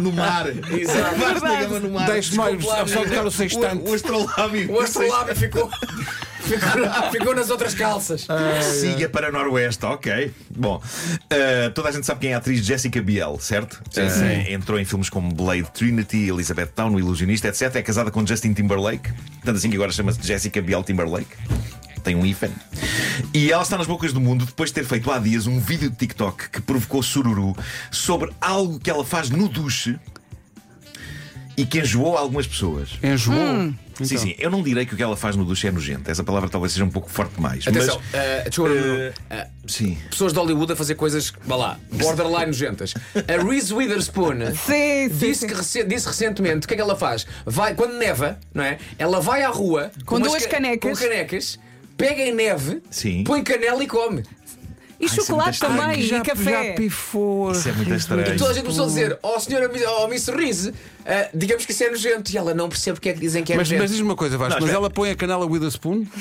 no 0.00 0.12
mar. 0.12 0.46
Exato. 0.48 1.16
Vasco 1.16 1.40
da 1.40 1.60
Gama 1.62 1.80
no 1.80 1.90
mar. 1.90 2.06
Deixe-me 2.06 2.38
lá, 2.38 2.86
só 2.86 3.04
tocar 3.04 3.26
o 3.26 3.30
sextante. 3.30 3.82
O, 3.84 3.90
o 3.90 3.94
astrolábio. 3.94 4.72
O 4.72 4.80
astrolábio 4.80 5.36
ficou, 5.36 5.70
ficou, 6.40 7.10
ficou 7.12 7.34
nas 7.34 7.50
outras 7.50 7.74
calças. 7.74 8.26
Siga 8.62 9.08
para 9.08 9.30
Noroeste, 9.32 9.84
ok. 9.86 10.32
Bom, 10.56 10.82
eh, 11.30 11.70
toda 11.70 11.88
a 11.88 11.92
gente 11.92 12.06
sabe 12.06 12.20
quem 12.20 12.30
é 12.30 12.34
a 12.34 12.38
atriz 12.38 12.64
Jessica 12.64 13.00
Biel, 13.02 13.38
certo? 13.40 13.80
Eh, 13.96 14.52
Entrou 14.52 14.78
em 14.78 14.84
filmes 14.84 15.08
como 15.10 15.32
Blade 15.32 15.70
Trinity, 15.72 16.28
Elizabeth 16.28 16.68
Town, 16.74 16.94
O 16.94 16.98
Ilusionista, 16.98 17.48
etc. 17.48 17.74
É 17.76 17.82
casada 17.82 18.10
com 18.10 18.26
Justin 18.26 18.52
Timberlake, 18.52 19.10
tanto 19.44 19.56
assim 19.56 19.68
que 19.70 19.76
agora 19.76 19.92
chama-se 19.92 20.18
Jessica 20.22 20.60
Biel 20.62 20.82
Timberlake. 20.82 21.26
Tem 22.02 22.14
um 22.14 22.24
hífen. 22.24 22.50
E 23.32 23.50
ela 23.52 23.62
está 23.62 23.76
nas 23.78 23.86
bocas 23.86 24.12
do 24.12 24.20
mundo 24.20 24.44
depois 24.44 24.70
de 24.70 24.74
ter 24.74 24.84
feito 24.84 25.10
há 25.10 25.18
dias 25.18 25.46
um 25.46 25.58
vídeo 25.60 25.90
de 25.90 25.96
TikTok 25.96 26.50
que 26.50 26.60
provocou 26.60 27.02
sururu 27.02 27.56
sobre 27.90 28.30
algo 28.40 28.78
que 28.78 28.90
ela 28.90 29.04
faz 29.04 29.30
no 29.30 29.48
duche 29.48 29.98
e 31.56 31.64
que 31.64 31.80
enjoou 31.80 32.16
algumas 32.18 32.46
pessoas. 32.46 32.90
Enjoou. 33.02 33.38
Hum. 33.38 33.74
Então. 33.94 34.06
Sim, 34.06 34.18
sim, 34.18 34.34
eu 34.38 34.50
não 34.50 34.62
direi 34.62 34.84
que 34.84 34.92
o 34.92 34.96
que 34.96 35.02
ela 35.02 35.16
faz 35.16 35.36
no 35.36 35.44
duche 35.46 35.66
é 35.66 35.70
nojento. 35.72 36.10
Essa 36.10 36.22
palavra 36.22 36.50
talvez 36.50 36.70
seja 36.74 36.84
um 36.84 36.90
pouco 36.90 37.08
forte 37.08 37.34
demais. 37.34 37.66
Atenção, 37.66 37.98
mas, 38.12 38.14
eh, 38.20 38.44
desculpa, 38.46 38.72
eh, 38.74 39.14
eh, 39.30 39.46
sim. 39.66 39.96
pessoas 40.10 40.34
de 40.34 40.38
Hollywood 40.38 40.70
a 40.74 40.76
fazer 40.76 40.96
coisas, 40.96 41.32
vá 41.46 41.56
lá, 41.56 41.78
borderline 41.90 42.46
nojentas. 42.48 42.92
A 43.14 43.42
Reese 43.42 43.72
Witherspoon 43.72 44.34
Sim, 44.66 45.08
sim, 45.08 45.16
disse, 45.18 45.34
sim. 45.40 45.46
que 45.46 45.54
rece- 45.54 45.84
disse 45.84 46.06
recentemente 46.08 46.66
o 46.66 46.68
que 46.68 46.74
é 46.74 46.76
que 46.76 46.82
ela 46.82 46.94
faz? 46.94 47.26
Vai, 47.46 47.74
quando 47.74 47.94
neva, 47.96 48.38
não 48.52 48.64
é? 48.64 48.76
Ela 48.98 49.18
vai 49.18 49.42
à 49.42 49.48
rua 49.48 49.90
Com 50.04 50.16
umas 50.16 50.28
duas 50.28 50.42
ca- 50.44 50.50
canecas. 50.50 50.98
Com 50.98 51.02
canecas, 51.02 51.58
pega 51.96 52.22
em 52.22 52.34
neve, 52.34 52.82
Sim. 52.90 53.24
põe 53.24 53.42
canela 53.42 53.82
e 53.82 53.86
come. 53.86 54.22
E 54.98 55.04
isso 55.04 55.20
é 55.20 55.24
chocolate 55.24 55.60
também, 55.60 56.02
já, 56.02 56.18
e 56.18 56.22
café. 56.22 56.68
já 56.68 56.74
pifou. 56.74 57.52
Isso 57.52 57.68
é 57.68 57.72
muito 57.72 57.94
estranho. 57.94 58.34
E 58.34 58.36
toda 58.36 58.50
a 58.50 58.54
gente 58.54 58.62
começou 58.62 58.84
a 58.84 58.88
dizer, 58.88 59.18
oh 59.22 59.38
senhora 59.38 59.70
oh, 60.00 60.08
Miss 60.08 60.26
Reese, 60.28 60.72
eh, 61.04 61.28
digamos 61.34 61.66
que 61.66 61.72
isso 61.72 61.84
é 61.84 61.90
nojento. 61.90 62.32
E 62.32 62.38
ela 62.38 62.54
não 62.54 62.68
percebe 62.70 62.94
porque 62.94 63.10
é 63.10 63.12
que 63.12 63.20
dizem 63.20 63.44
que 63.44 63.52
é 63.52 63.56
Mas, 63.56 63.68
nojento. 63.68 63.82
mas 63.82 63.90
diz-me 63.90 64.06
uma 64.06 64.16
coisa, 64.16 64.38
Vasco, 64.38 64.58
Não, 64.58 64.66
mas 64.66 64.74
ela 64.74 64.88
põe 64.88 65.10
a 65.10 65.14
canela 65.14 65.44
Witherspoon? 65.44 66.06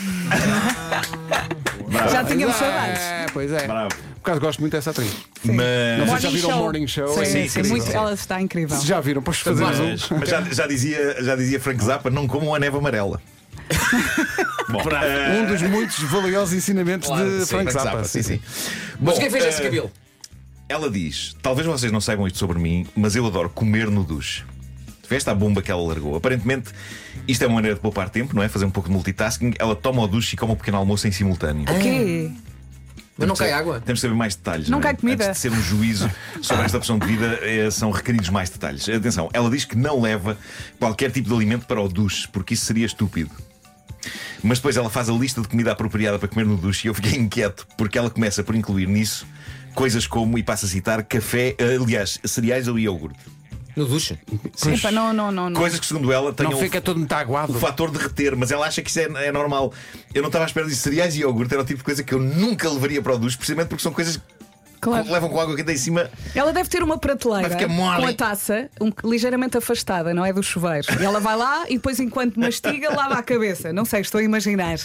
Já 2.11 2.23
tínhamos 2.25 2.55
saudades. 2.55 3.01
É, 3.01 3.25
pois 3.31 3.51
é. 3.51 3.65
Bravo. 3.65 3.89
Por 3.95 4.31
acaso 4.31 4.41
gosto 4.41 4.59
muito 4.59 4.73
dessa 4.73 4.89
atriz. 4.89 5.11
Mas, 5.43 5.99
Não 5.99 6.07
sei 6.07 6.15
se 6.17 6.21
já 6.23 6.29
viram 6.29 6.49
o 6.49 6.57
Morning 6.63 6.87
Show. 6.87 7.07
Sim, 7.13 7.21
É 7.21 7.25
sim, 7.25 7.43
incrível. 7.45 7.71
muito, 7.71 7.91
ela 7.91 8.13
está 8.13 8.41
incrível. 8.41 8.77
Se 8.77 8.87
já 8.87 8.99
viram, 8.99 9.21
podes 9.21 9.41
fazer 9.41 9.63
mas, 9.63 9.79
um. 9.79 10.17
mas 10.17 10.29
já, 10.29 10.41
já 10.41 10.67
dizia, 10.67 11.23
já 11.23 11.35
dizia 11.35 11.59
Frank 11.59 11.83
Zappa: 11.83 12.09
não 12.09 12.27
comam 12.27 12.53
a 12.55 12.59
neve 12.59 12.75
amarela. 12.75 13.21
Bom, 14.69 14.81
eh, 14.91 15.39
Um 15.41 15.45
dos 15.45 15.61
muitos 15.61 15.99
valiosos 16.03 16.53
ensinamentos 16.53 17.07
Claro, 17.07 17.29
de 17.29 17.39
sim, 17.41 17.45
Frank 17.45 17.71
Zappa. 17.71 18.03
sim, 18.03 18.21
sim. 18.21 18.39
Mas 18.99 19.15
Bom, 19.15 19.21
quem 19.21 19.29
fez 19.29 19.43
eh, 19.43 19.51
Jessica 19.51 19.69
Biel? 19.69 19.91
Ela 20.67 20.89
diz: 20.89 21.35
Talvez 21.41 21.67
vocês 21.67 21.91
não 21.91 22.01
saibam 22.01 22.25
isto 22.27 22.39
sobre 22.39 22.57
mim, 22.59 22.87
mas 22.95 23.15
eu 23.15 23.25
adoro 23.25 23.49
comer 23.49 23.89
no 23.89 24.03
duche. 24.03 24.43
Veste 25.07 25.29
a 25.29 25.35
bomba 25.35 25.61
que 25.61 25.71
ela 25.71 25.81
largou. 25.85 26.15
Aparentemente, 26.15 26.71
isto 27.27 27.43
é 27.43 27.47
uma 27.47 27.55
maneira 27.55 27.75
de 27.75 27.81
poupar 27.81 28.09
tempo, 28.09 28.35
não 28.35 28.41
é? 28.41 28.49
Fazer 28.49 28.65
um 28.65 28.71
pouco 28.71 28.89
de 28.89 28.95
multitasking. 28.95 29.53
Ela 29.59 29.75
toma 29.75 30.01
o 30.01 30.07
duche 30.07 30.33
e 30.33 30.37
come 30.37 30.53
um 30.53 30.55
pequeno 30.55 30.77
almoço 30.77 31.07
em 31.07 31.11
simultâneo. 31.11 31.63
O 31.63 31.79
quê? 31.79 32.31
Mas 33.17 33.27
não 33.29 33.35
cai 33.35 33.53
água? 33.53 33.79
Temos 33.79 33.99
de 33.99 34.01
saber 34.01 34.15
mais 34.15 34.35
detalhes. 34.35 34.67
Não 34.67 34.79
é? 34.79 34.81
cai 34.81 34.95
comida. 34.95 35.25
Antes 35.27 35.37
de 35.37 35.41
ser 35.41 35.51
um 35.51 35.61
juízo 35.61 36.11
sobre 36.41 36.65
esta 36.65 36.77
opção 36.77 36.99
de 36.99 37.05
vida, 37.07 37.39
eh, 37.43 37.69
são 37.71 37.89
requeridos 37.91 38.29
mais 38.29 38.49
detalhes. 38.49 38.89
Atenção, 38.89 39.29
ela 39.31 39.49
diz 39.49 39.63
que 39.63 39.77
não 39.77 40.01
leva 40.01 40.37
qualquer 40.79 41.11
tipo 41.11 41.29
de 41.29 41.35
alimento 41.35 41.65
para 41.65 41.79
o 41.79 41.87
duche, 41.87 42.27
porque 42.27 42.55
isso 42.55 42.65
seria 42.65 42.85
estúpido. 42.85 43.31
Mas 44.43 44.59
depois 44.59 44.77
ela 44.77 44.89
faz 44.89 45.09
a 45.09 45.13
lista 45.13 45.41
de 45.41 45.47
comida 45.47 45.71
apropriada 45.71 46.19
para 46.19 46.27
comer 46.27 46.45
no 46.45 46.57
duche 46.57 46.87
e 46.87 46.89
eu 46.89 46.93
fiquei 46.93 47.17
inquieto, 47.19 47.67
porque 47.77 47.97
ela 47.97 48.09
começa 48.09 48.43
por 48.43 48.55
incluir 48.55 48.87
nisso 48.87 49.25
coisas 49.75 50.07
como, 50.07 50.37
e 50.37 50.43
passo 50.43 50.65
a 50.65 50.69
citar, 50.69 51.03
café, 51.03 51.53
eh, 51.57 51.75
aliás, 51.75 52.17
cereais 52.23 52.67
ou 52.67 52.79
iogurte. 52.79 53.19
No 53.75 53.85
duche? 53.85 54.17
Epa, 54.67 54.89
não, 54.89 55.13
não, 55.13 55.31
não. 55.31 55.49
não. 55.49 55.59
Coisas 55.59 55.77
que, 55.77 55.85
segundo 55.85 56.11
ela, 56.11 56.27
Não 56.27 56.33
tenham 56.33 56.57
fica 56.57 56.79
todo 56.79 56.97
muito 56.97 57.13
o 57.49 57.53
fator 57.55 57.91
de 57.91 57.97
reter, 57.97 58.33
mas 58.35 58.49
ela 58.49 58.65
acha 58.65 58.81
que 58.81 58.89
isso 58.89 59.01
é, 59.01 59.27
é 59.27 59.31
normal. 59.33 59.73
Eu 60.13 60.21
não 60.21 60.29
estava 60.29 60.45
à 60.45 60.47
espera 60.47 60.65
disso. 60.65 60.81
Cereais 60.81 61.13
e 61.17 61.19
iogurte 61.19 61.53
era 61.53 61.61
o 61.61 61.65
tipo 61.65 61.79
de 61.79 61.83
coisa 61.83 62.01
que 62.01 62.13
eu 62.13 62.19
nunca 62.19 62.69
levaria 62.69 63.01
para 63.01 63.13
o 63.13 63.17
duche, 63.17 63.35
precisamente 63.35 63.67
porque 63.67 63.83
são 63.83 63.91
coisas 63.91 64.15
que 64.15 64.23
Claro. 64.85 65.11
levam 65.11 65.29
com 65.29 65.39
água 65.39 65.55
quente 65.55 65.71
em 65.71 65.77
cima. 65.77 66.09
Ela 66.35 66.53
deve 66.53 66.69
ter 66.69 66.83
uma 66.83 66.97
prateleira 66.97 67.49
com 67.67 68.05
a 68.05 68.13
taça 68.13 68.69
um, 68.79 68.91
ligeiramente 69.03 69.57
afastada, 69.57 70.13
não 70.13 70.23
é? 70.23 70.31
Do 70.31 70.43
chuveiro. 70.43 70.85
E 70.99 71.03
ela 71.03 71.19
vai 71.19 71.35
lá 71.35 71.65
e 71.67 71.73
depois, 71.73 71.99
enquanto 71.99 72.39
mastiga, 72.39 72.93
lava 72.93 73.15
a 73.15 73.23
cabeça. 73.23 73.73
Não 73.73 73.83
sei, 73.83 74.01
estou 74.01 74.19
a 74.19 74.23
imaginar. 74.23 74.77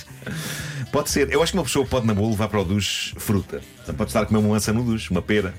Pode 0.91 1.11
ser. 1.11 1.33
Eu 1.33 1.43
acho 1.43 1.53
que 1.53 1.59
uma 1.59 1.65
pessoa 1.65 1.87
pode 1.87 2.07
na 2.07 2.15
boa 2.15 2.31
levar 2.31 2.49
para 2.49 2.61
o 2.61 2.65
duche 2.65 3.15
fruta. 3.19 3.61
Portanto, 3.77 3.97
pode 3.97 4.11
estar 4.11 4.23
a 4.23 4.27
comer 4.27 4.41
uma 4.41 4.49
maçã 4.55 4.73
no 4.73 4.83
duche, 4.83 5.11
uma 5.11 5.23
pera, 5.23 5.55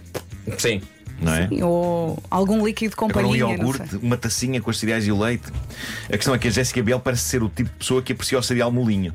Sim. 0.57 0.81
não 1.21 1.33
é? 1.33 1.48
Ou 1.63 2.21
algum 2.29 2.65
líquido 2.65 2.95
com 2.95 3.05
Agora 3.05 3.27
um 3.27 3.36
iogurte, 3.36 3.95
uma 3.98 4.17
tacinha 4.17 4.60
com 4.60 4.69
os 4.71 4.79
cereais 4.79 5.05
e 5.07 5.12
o 5.12 5.19
leite. 5.19 5.51
A 6.07 6.17
questão 6.17 6.33
é 6.33 6.38
que 6.38 6.48
a 6.48 6.51
Jéssica 6.51 6.81
Biel 6.81 7.00
parece 7.00 7.24
ser 7.24 7.43
o 7.43 7.48
tipo 7.50 7.69
de 7.69 7.75
pessoa 7.75 8.01
que 8.01 8.12
aprecia 8.12 8.38
o 8.39 8.43
cereal 8.43 8.71
molinho. 8.71 9.13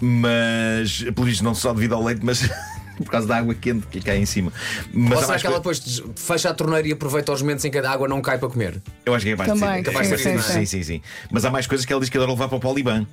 Mas, 0.00 1.02
pelo 1.14 1.26
visto, 1.26 1.44
não 1.44 1.54
só 1.54 1.72
devido 1.72 1.94
ao 1.94 2.02
leite, 2.02 2.22
mas 2.24 2.48
por 2.96 3.10
causa 3.10 3.26
da 3.26 3.36
água 3.38 3.54
quente 3.54 3.86
que 3.86 4.00
cai 4.00 4.18
em 4.18 4.26
cima. 4.26 4.52
Mas 4.92 5.10
Ou 5.12 5.16
será 5.16 5.28
mais 5.28 5.40
que 5.42 5.46
ela 5.46 5.56
depois 5.58 6.02
fecha 6.16 6.50
a 6.50 6.54
torneira 6.54 6.86
e 6.88 6.92
aproveita 6.92 7.32
os 7.32 7.42
momentos 7.42 7.64
em 7.64 7.70
que 7.70 7.78
a 7.78 7.90
água 7.90 8.06
não 8.08 8.20
cai 8.20 8.38
para 8.38 8.48
comer? 8.48 8.80
Eu 9.04 9.14
acho 9.14 9.24
que 9.24 9.30
é 9.32 9.36
capaz 9.36 9.52
de 9.52 9.58
Também, 9.60 9.76
ser. 9.76 9.90
capaz 9.90 10.08
de 10.08 10.16
sim, 10.18 10.22
ser 10.22 10.30
sim, 10.30 10.36
isso, 10.38 10.46
sim, 10.48 10.54
não 10.54 10.62
é? 10.62 10.66
sim, 10.66 10.82
sim. 10.82 11.02
Mas 11.30 11.44
há 11.44 11.50
mais 11.50 11.66
coisas 11.66 11.84
que 11.86 11.92
ela 11.92 12.00
diz 12.00 12.08
que 12.10 12.16
adora 12.16 12.32
levar 12.32 12.48
para 12.48 12.56
o 12.56 12.60
Poliban. 12.60 13.06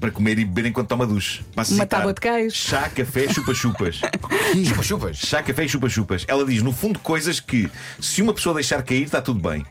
Para 0.00 0.10
comer 0.10 0.38
e 0.38 0.44
beber 0.44 0.66
enquanto 0.66 0.88
toma 0.88 1.06
duche. 1.06 1.42
Passo 1.54 1.72
Uma 1.72 1.84
citar. 1.84 2.00
tábua 2.00 2.12
de 2.12 2.20
queijo. 2.20 2.54
Chá, 2.54 2.86
café, 2.90 3.32
chupa-chupas. 3.32 4.00
Chupa 4.68 4.82
chupas. 4.82 5.16
Chá, 5.16 5.42
café 5.42 5.64
e 5.64 5.68
chupa-chupas. 5.70 6.24
Ela 6.28 6.44
diz, 6.44 6.62
no 6.62 6.70
fundo, 6.70 6.98
coisas 6.98 7.40
que, 7.40 7.70
se 7.98 8.20
uma 8.20 8.34
pessoa 8.34 8.54
deixar 8.54 8.82
cair, 8.82 9.04
está 9.04 9.22
tudo 9.22 9.40
bem. 9.48 9.64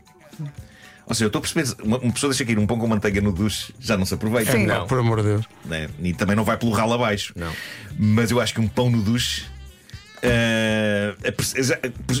Ou 1.06 1.14
seja, 1.14 1.26
eu 1.26 1.28
estou 1.28 1.38
a 1.38 1.42
perceber, 1.42 1.80
uma, 1.84 1.98
uma 1.98 2.12
pessoa 2.12 2.30
deixa 2.32 2.44
cair 2.44 2.58
um 2.58 2.66
pão 2.66 2.76
com 2.76 2.88
manteiga 2.88 3.20
no 3.20 3.30
duche, 3.30 3.72
já 3.78 3.96
não 3.96 4.04
se 4.04 4.14
aproveita. 4.14 4.50
Sim. 4.50 4.66
Não. 4.66 4.88
Por 4.88 4.98
amor 4.98 5.18
de 5.18 5.28
Deus. 5.28 5.44
né? 5.64 5.88
E 6.02 6.12
também 6.12 6.34
não 6.34 6.42
vai 6.42 6.56
pelo 6.56 6.72
ralo 6.72 6.94
abaixo. 6.94 7.32
Não. 7.36 7.52
Mas 7.96 8.32
eu 8.32 8.40
acho 8.40 8.52
que 8.52 8.60
um 8.60 8.66
pão 8.66 8.90
no 8.90 9.00
duche. 9.02 9.44
Eh, 10.22 11.14
é 11.22 11.30
perce- 11.30 11.62
já- 11.62 11.78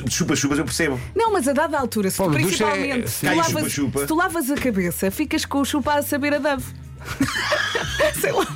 Chupa-chupas 0.08 0.58
eu 0.58 0.64
percebo. 0.64 1.00
Não, 1.14 1.32
mas 1.32 1.46
a 1.48 1.52
dada 1.52 1.78
altura, 1.78 2.10
se 2.10 2.16
Pô, 2.16 2.24
tu 2.30 2.30
é- 2.30 2.34
principalmente 2.42 3.10
se, 3.10 3.20
tu 3.20 3.26
Cai 3.26 3.36
lavas, 3.36 3.52
chupa-chupa. 3.52 4.00
se 4.00 4.06
tu 4.06 4.14
lavas 4.16 4.50
a 4.50 4.54
cabeça, 4.56 5.10
ficas 5.10 5.44
com 5.44 5.60
o 5.60 5.64
chupa 5.64 5.94
a 5.94 6.02
saber 6.02 6.34
a 6.34 6.38
dove. 6.38 6.64
sei 8.20 8.32
lá. 8.32 8.46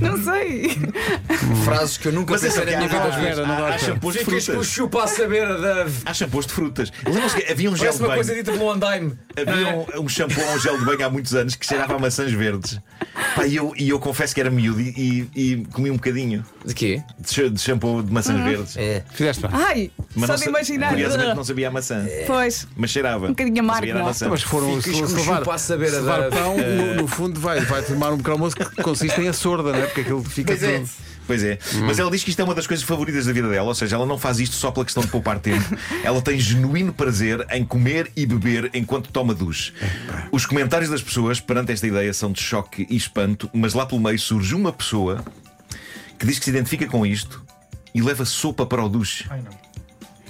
Não 0.00 0.16
sei. 0.22 0.70
Frases 1.64 1.96
que 1.98 2.08
eu 2.08 2.12
nunca 2.12 2.32
Mas 2.32 2.44
é 2.44 2.46
pensei 2.48 2.64
só 2.64 2.70
na 2.70 2.76
minha 2.86 2.90
há- 3.00 3.06
vida. 3.06 3.16
espera, 3.28 3.46
não 3.46 3.66
há 3.66 3.78
shampoos 3.78 4.14
de 4.14 4.18
Ficas 4.24 4.32
com 4.46 4.50
o 4.50 4.54
frutas. 4.54 4.66
chupa 4.68 5.04
a 5.04 5.06
saber 5.06 5.46
a 5.46 5.54
Dove. 5.56 5.92
Há 6.04 6.14
shampoos 6.14 6.46
de 6.46 6.52
frutas. 6.52 6.92
Lembram-se 7.06 7.36
que 7.36 7.52
havia 7.52 7.70
um 7.70 7.76
gel 7.76 7.84
Parece 7.86 7.98
de 7.98 8.02
uma 8.02 8.08
banho. 8.08 8.16
coisa 8.18 8.34
dita 8.34 8.52
pelo 8.52 8.70
andaime. 8.70 9.18
Havia 9.36 9.76
um, 9.98 10.04
um 10.04 10.08
shampoo 10.08 10.40
ou 10.42 10.54
um 10.54 10.58
gel 10.58 10.78
de 10.78 10.84
banho 10.84 11.06
há 11.06 11.10
muitos 11.10 11.34
anos 11.34 11.54
que 11.54 11.66
cheirava 11.66 11.94
a 11.94 11.98
maçãs 11.98 12.32
verdes. 12.32 12.80
Pá, 13.34 13.46
e, 13.46 13.56
eu, 13.56 13.72
e 13.76 13.88
eu 13.88 13.98
confesso 13.98 14.34
que 14.34 14.40
era 14.40 14.50
miúdo 14.50 14.80
e, 14.80 15.28
e- 15.34 15.52
e 15.52 15.64
comi 15.72 15.90
um 15.90 15.94
bocadinho 15.96 16.44
De 16.64 16.74
quê? 16.74 17.02
de, 17.18 17.50
de 17.50 17.60
shampoo 17.60 18.02
de 18.02 18.12
maçãs 18.12 18.40
verdes. 18.42 18.76
É. 18.76 19.02
Fizeste 19.12 19.42
bem. 19.42 19.50
Ai, 19.52 19.90
Mas 20.14 20.26
só 20.26 20.32
não 20.32 20.38
de 20.38 20.44
sa- 20.44 20.50
imaginar. 20.50 20.88
Curiosamente 20.90 21.34
não 21.34 21.44
sabia 21.44 21.68
a 21.68 21.70
maçã. 21.70 22.06
Pois. 22.26 22.66
Mas 22.76 22.90
cheirava. 22.90 23.26
Um 23.26 23.28
bocadinho 23.30 23.56
Não 23.56 23.64
amargo, 23.64 23.80
sabia 23.80 23.90
era 23.92 23.98
a 23.98 24.02
não? 24.02 24.08
maçã. 24.08 24.28
Mas 24.28 24.42
foram 24.42 24.80
Ficas 24.80 24.84
se 24.84 24.90
com 25.02 25.06
o 25.06 25.16
levar, 25.16 25.38
chupa 25.38 25.54
a 25.54 25.58
saber 25.58 25.88
se 25.90 25.96
a 25.96 26.00
levar 26.00 26.20
dar. 26.22 26.30
pão, 26.30 26.56
no, 26.56 26.94
no 26.94 27.06
fundo 27.08 27.38
vai, 27.40 27.60
vai 27.60 27.82
tomar 27.82 28.12
um 28.12 28.16
pequeno 28.16 28.34
almoço 28.34 28.56
que 28.56 28.82
consiste 28.82 29.20
em 29.20 29.28
a 29.28 29.32
sorda, 29.32 29.72
não 29.76 29.84
é? 29.84 29.86
Porque 29.86 30.00
aquilo 30.02 30.24
fica 30.24 30.52
Pois 30.52 30.62
é. 30.62 30.78
tudo. 30.78 30.90
Pois 31.26 31.42
é. 31.42 31.58
Mas 31.84 31.98
ela 31.98 32.10
diz 32.10 32.22
que 32.22 32.30
isto 32.30 32.40
é 32.40 32.44
uma 32.44 32.54
das 32.54 32.66
coisas 32.68 32.84
favoritas 32.84 33.26
da 33.26 33.32
vida 33.32 33.48
dela, 33.48 33.66
ou 33.66 33.74
seja, 33.74 33.96
ela 33.96 34.06
não 34.06 34.16
faz 34.16 34.38
isto 34.38 34.54
só 34.54 34.70
pela 34.70 34.84
questão 34.84 35.02
de 35.02 35.08
poupar 35.08 35.40
tempo. 35.40 35.64
Ela 36.04 36.22
tem 36.22 36.38
genuíno 36.38 36.92
prazer 36.92 37.44
em 37.50 37.64
comer 37.64 38.12
e 38.14 38.24
beber 38.24 38.70
enquanto 38.72 39.10
toma 39.10 39.34
duche. 39.34 39.72
Os 40.30 40.46
comentários 40.46 40.88
das 40.88 41.02
pessoas 41.02 41.40
perante 41.40 41.72
esta 41.72 41.84
ideia 41.84 42.12
são 42.14 42.30
de 42.30 42.40
choque 42.40 42.86
e 42.88 42.96
espanto, 42.96 43.50
mas 43.52 43.74
lá 43.74 43.84
pelo 43.84 44.00
meio 44.00 44.18
surge 44.20 44.54
uma 44.54 44.72
pessoa 44.72 45.24
que 46.16 46.24
diz 46.26 46.38
que 46.38 46.44
se 46.44 46.50
identifica 46.50 46.86
com 46.86 47.04
isto 47.04 47.44
e 47.92 48.00
leva 48.00 48.24
sopa 48.24 48.64
para 48.64 48.84
o 48.84 48.88
duche. 48.88 49.24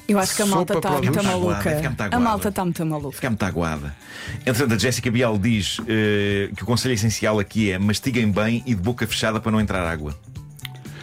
Eu 0.09 0.19
acho 0.19 0.37
que 0.37 0.43
a 0.43 0.47
malta 0.47 0.75
está 0.75 0.91
para 0.91 1.03
muito 1.03 1.25
maluca. 1.25 1.97
A 2.13 2.21
malta 2.21 2.49
está 2.49 2.65
muito 2.65 2.87
maluca. 2.87 3.17
Fica 3.17 3.29
muito 3.29 3.43
aguada. 3.43 3.95
Entretanto, 4.41 4.75
a 4.75 4.79
Jéssica 4.79 5.11
Bial 5.11 5.39
diz 5.39 5.81
eh, 5.89 6.51
que 6.57 6.63
o 6.63 6.67
conselho 6.67 6.95
essencial 6.95 7.41
aqui 7.41 7.73
é 7.73 7.79
mastiguem 7.79 8.31
bem 8.31 8.63
e 8.65 8.75
de 8.75 8.81
boca 8.81 9.07
fechada 9.07 9.41
para 9.41 9.51
não 9.51 9.61
entrar 9.61 9.85
água. 9.85 10.17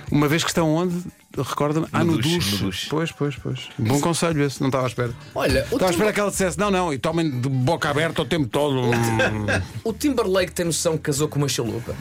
Uma 0.10 0.28
vez 0.28 0.44
que 0.44 0.50
estão 0.50 0.74
onde? 0.74 1.04
Recorda-me. 1.36 1.88
Ah, 1.92 2.04
no 2.04 2.18
duche, 2.18 2.38
duche. 2.38 2.52
no 2.56 2.70
duche. 2.70 2.88
Pois, 2.90 3.12
pois, 3.12 3.36
pois. 3.36 3.60
Bom 3.80 4.00
conselho 4.00 4.44
esse, 4.44 4.62
não 4.62 4.68
estava 4.68 4.84
à 4.86 4.88
espera. 4.88 5.12
Olha, 5.34 5.62
o, 5.72 5.76
Estava 5.76 5.86
à 5.86 5.90
espera 5.90 5.92
Timber- 5.92 6.14
que 6.14 6.20
ela 6.20 6.30
dissesse: 6.32 6.60
não, 6.60 6.70
não, 6.70 6.94
e 6.94 6.98
tomem 7.00 7.30
de 7.42 7.50
boca 7.50 7.90
aberta 7.90 8.22
o 8.22 8.26
tempo 8.26 8.48
todo. 8.48 8.82
O 9.84 9.92
Timberlake 9.92 10.52
tem 10.52 10.66
noção 10.66 10.96
que 10.98 11.04
casou 11.04 11.28
com 11.28 11.38
uma 11.40 11.48
chalupa. 11.50 11.94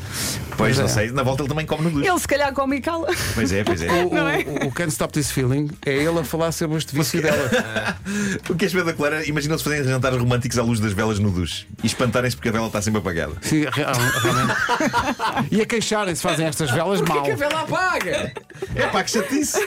Pois, 0.57 0.77
não 0.79 0.85
é. 0.85 0.89
sei, 0.89 1.11
na 1.11 1.23
volta 1.23 1.43
ele 1.43 1.49
também 1.49 1.67
come 1.67 1.83
no 1.85 1.91
duche. 1.91 2.09
Ele 2.09 2.19
se 2.19 2.29
calhar 2.29 2.53
come 2.53 2.77
e 2.77 2.81
cala. 2.81 3.09
Pois 3.35 3.53
é, 3.53 3.65
pois 3.65 3.81
é. 3.83 4.05
O, 4.05 4.15
Não 4.15 4.29
é? 4.29 4.39
o, 4.65 4.69
o 4.69 4.73
Can't 4.73 4.91
Stop 4.93 5.13
This 5.13 5.31
Feeling 5.33 5.71
é 5.85 5.93
ele 5.95 6.19
a 6.19 6.25
falar 6.25 6.53
sobre 6.53 6.77
este 6.79 6.95
vício 6.95 7.21
dela. 7.23 7.49
O 8.53 8.55
que 8.55 8.65
é 8.67 8.69
espetacular 8.69 9.13
é 9.15 9.27
imaginam-se 9.29 9.65
fazerem 9.65 9.85
jantares 9.89 10.19
românticos 10.19 10.59
à 10.59 10.63
luz 10.63 10.79
das 10.79 10.93
velas 10.93 11.19
no 11.19 11.31
duche 11.31 11.67
e 11.83 11.87
espantarem-se 11.87 12.37
porque 12.37 12.51
a 12.51 12.53
vela 12.53 12.67
está 12.67 12.83
sempre 12.83 13.01
apagada. 13.01 13.33
Sim, 13.41 13.65
real- 13.71 13.93
realmente. 14.23 14.55
E 15.51 15.63
a 15.63 15.67
queixarem-se 15.67 16.23
fazem 16.23 16.47
estas 16.47 16.71
velas 16.71 17.01
mal. 17.01 17.23
que 17.23 17.31
a 17.33 17.37
vela 17.37 17.61
apaga? 17.63 18.33
É 18.75 18.87
pá, 18.89 19.03
que 19.03 19.11
chatice! 19.11 19.59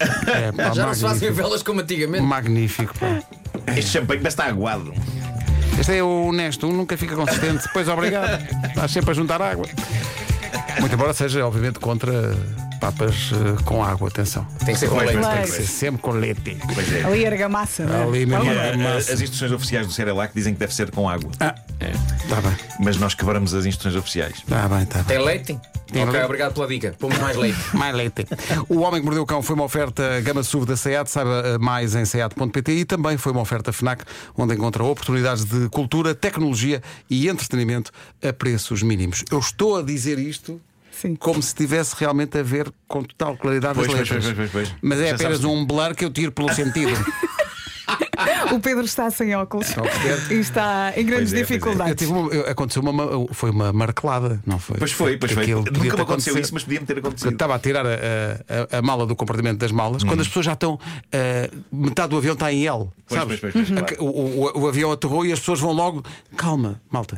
É, 0.00 0.50
pá, 0.52 0.72
Já 0.72 0.86
não 0.86 0.94
se 0.94 1.00
fazem 1.02 1.02
magnífico. 1.02 1.34
velas 1.34 1.62
como 1.62 1.80
antigamente. 1.80 2.24
Magnífico, 2.24 2.94
pá. 2.98 3.22
Este 3.76 3.90
champanhe 3.92 4.20
parece 4.20 4.34
estar 4.34 4.48
aguado. 4.48 4.92
Este 5.78 5.96
é 5.98 6.02
o 6.02 6.26
honesto, 6.26 6.66
um 6.66 6.72
nunca 6.72 6.96
fica 6.96 7.14
consistente. 7.14 7.68
Pois 7.72 7.86
obrigado. 7.88 8.42
Estás 8.66 8.90
sempre 8.90 9.12
a 9.12 9.14
juntar 9.14 9.40
água. 9.40 9.66
Muito 10.80 10.92
embora 10.94 11.12
seja, 11.14 11.46
obviamente, 11.46 11.78
contra 11.78 12.34
papas 12.82 13.30
eh, 13.32 13.62
com 13.64 13.84
água, 13.84 14.08
atenção. 14.08 14.44
Tem 14.58 14.74
que 14.74 14.80
ser 14.80 14.88
com 14.88 14.96
leite. 14.96 15.12
Tem 15.12 15.42
que 15.42 15.46
ser 15.46 15.66
sempre 15.68 16.02
com 16.02 16.10
leite. 16.10 16.58
Pois 16.74 16.92
é. 16.92 17.04
Ali 17.04 17.24
argamassa, 17.24 17.84
não 17.84 17.94
é? 17.94 18.02
Ali 18.02 18.26
mesmo. 18.26 18.44
E, 18.44 18.48
a 18.48 18.52
eh, 18.52 18.76
massa. 18.76 19.12
as 19.12 19.20
instruções 19.20 19.52
oficiais 19.52 19.86
do 19.86 19.92
Cerelac 19.92 20.34
dizem 20.34 20.52
que 20.52 20.58
deve 20.58 20.74
ser 20.74 20.90
com 20.90 21.08
água. 21.08 21.30
Ah, 21.38 21.54
está 21.80 22.40
bem, 22.40 22.56
Mas 22.80 22.96
nós 22.96 23.14
quebramos 23.14 23.54
as 23.54 23.66
instruções 23.66 23.94
oficiais. 23.94 24.38
está 24.38 24.68
bem, 24.68 24.82
está 24.82 24.98
bem. 24.98 25.16
Tem 25.16 25.24
leite? 25.24 25.60
Tem 25.92 26.02
ok, 26.02 26.12
leite. 26.12 26.24
obrigado 26.24 26.54
pela 26.54 26.66
dica. 26.66 26.94
Pomos 26.98 27.18
mais 27.18 27.36
leite. 27.36 27.58
Mais 27.72 27.94
leite. 27.94 28.26
O 28.68 28.80
Homem 28.80 29.00
que 29.00 29.04
Mordeu 29.04 29.22
o 29.22 29.26
Cão 29.26 29.42
foi 29.42 29.54
uma 29.54 29.64
oferta 29.64 30.20
gama 30.22 30.42
SUV 30.42 30.66
da 30.66 30.76
SEAT, 30.76 31.08
saiba 31.08 31.42
eh, 31.44 31.58
mais 31.58 31.94
em 31.94 32.04
seat.pt 32.04 32.72
e 32.72 32.84
também 32.84 33.16
foi 33.16 33.30
uma 33.30 33.42
oferta 33.42 33.72
FNAC, 33.72 34.02
onde 34.36 34.54
encontra 34.54 34.82
oportunidades 34.82 35.44
de 35.44 35.68
cultura, 35.68 36.16
tecnologia 36.16 36.82
e 37.08 37.28
entretenimento 37.28 37.92
a 38.26 38.32
preços 38.32 38.82
mínimos. 38.82 39.22
Eu 39.30 39.38
estou 39.38 39.78
a 39.78 39.82
dizer 39.82 40.18
isto 40.18 40.60
Sim. 41.02 41.16
como 41.16 41.42
se 41.42 41.54
tivesse 41.54 41.94
realmente 41.98 42.38
a 42.38 42.42
ver 42.42 42.72
com 42.88 43.02
total 43.02 43.36
claridade 43.36 43.74
Pois, 43.74 43.88
as 43.88 43.94
letras. 43.98 44.24
pois, 44.24 44.36
pois, 44.36 44.50
pois. 44.50 44.74
Mas 44.80 45.00
é 45.00 45.08
Já 45.08 45.14
apenas 45.16 45.38
sabes. 45.40 45.44
um 45.44 45.64
blur 45.66 45.94
que 45.94 46.04
eu 46.04 46.10
tiro 46.10 46.32
pelo 46.32 46.52
sentido. 46.54 46.92
O 48.52 48.60
Pedro 48.60 48.84
está 48.84 49.10
sem 49.10 49.34
óculos 49.34 49.66
e 50.30 50.34
está 50.34 50.92
em 50.96 51.04
grandes 51.04 51.32
é, 51.32 51.36
é. 51.36 51.40
Eu 51.40 51.42
dificuldades. 51.46 51.96
tive 51.96 52.12
uma- 52.12 52.30
eu- 52.32 52.48
aconteceu 52.48 52.80
uma, 52.82 53.26
foi 53.34 53.50
uma 53.50 53.72
martelada, 53.72 54.40
não 54.46 54.58
foi? 54.58 54.76
Pois 54.78 54.92
foi, 54.92 55.16
pois 55.16 55.32
foi. 55.32 55.42
Podia 55.42 55.56
Nunca 55.56 55.70
ter 55.72 55.80
me 55.80 55.88
aconteceu 55.88 56.02
acontecido. 56.04 56.38
isso, 56.40 56.54
mas 56.54 56.62
podia-me 56.62 56.86
ter 56.86 56.92
Eu 56.96 56.98
acontecido. 57.00 57.32
estava 57.32 57.54
a 57.54 57.58
tirar 57.58 57.84
a, 57.86 57.90
a- 57.90 58.78
a 58.78 58.82
mala 58.82 59.06
do 59.06 59.16
compartimento 59.16 59.58
das 59.58 59.72
malas, 59.72 60.04
quando 60.04 60.20
as 60.20 60.28
pessoas 60.28 60.46
já 60.46 60.52
estão. 60.52 60.78
eh, 61.10 61.50
metade 61.72 62.10
do 62.10 62.16
avião 62.18 62.34
está 62.34 62.52
em 62.52 62.66
L. 62.66 62.88
Pois, 63.08 63.20
sabes? 63.20 63.40
pois, 63.40 63.52
pois, 63.52 63.68
claro. 63.68 63.96
o, 63.98 64.06
o- 64.06 64.60
o 64.62 64.68
avião 64.68 64.92
aterrou 64.92 65.26
e 65.26 65.32
as 65.32 65.40
pessoas 65.40 65.58
vão 65.60 65.72
logo. 65.72 66.04
Calma, 66.36 66.80
malta. 66.90 67.16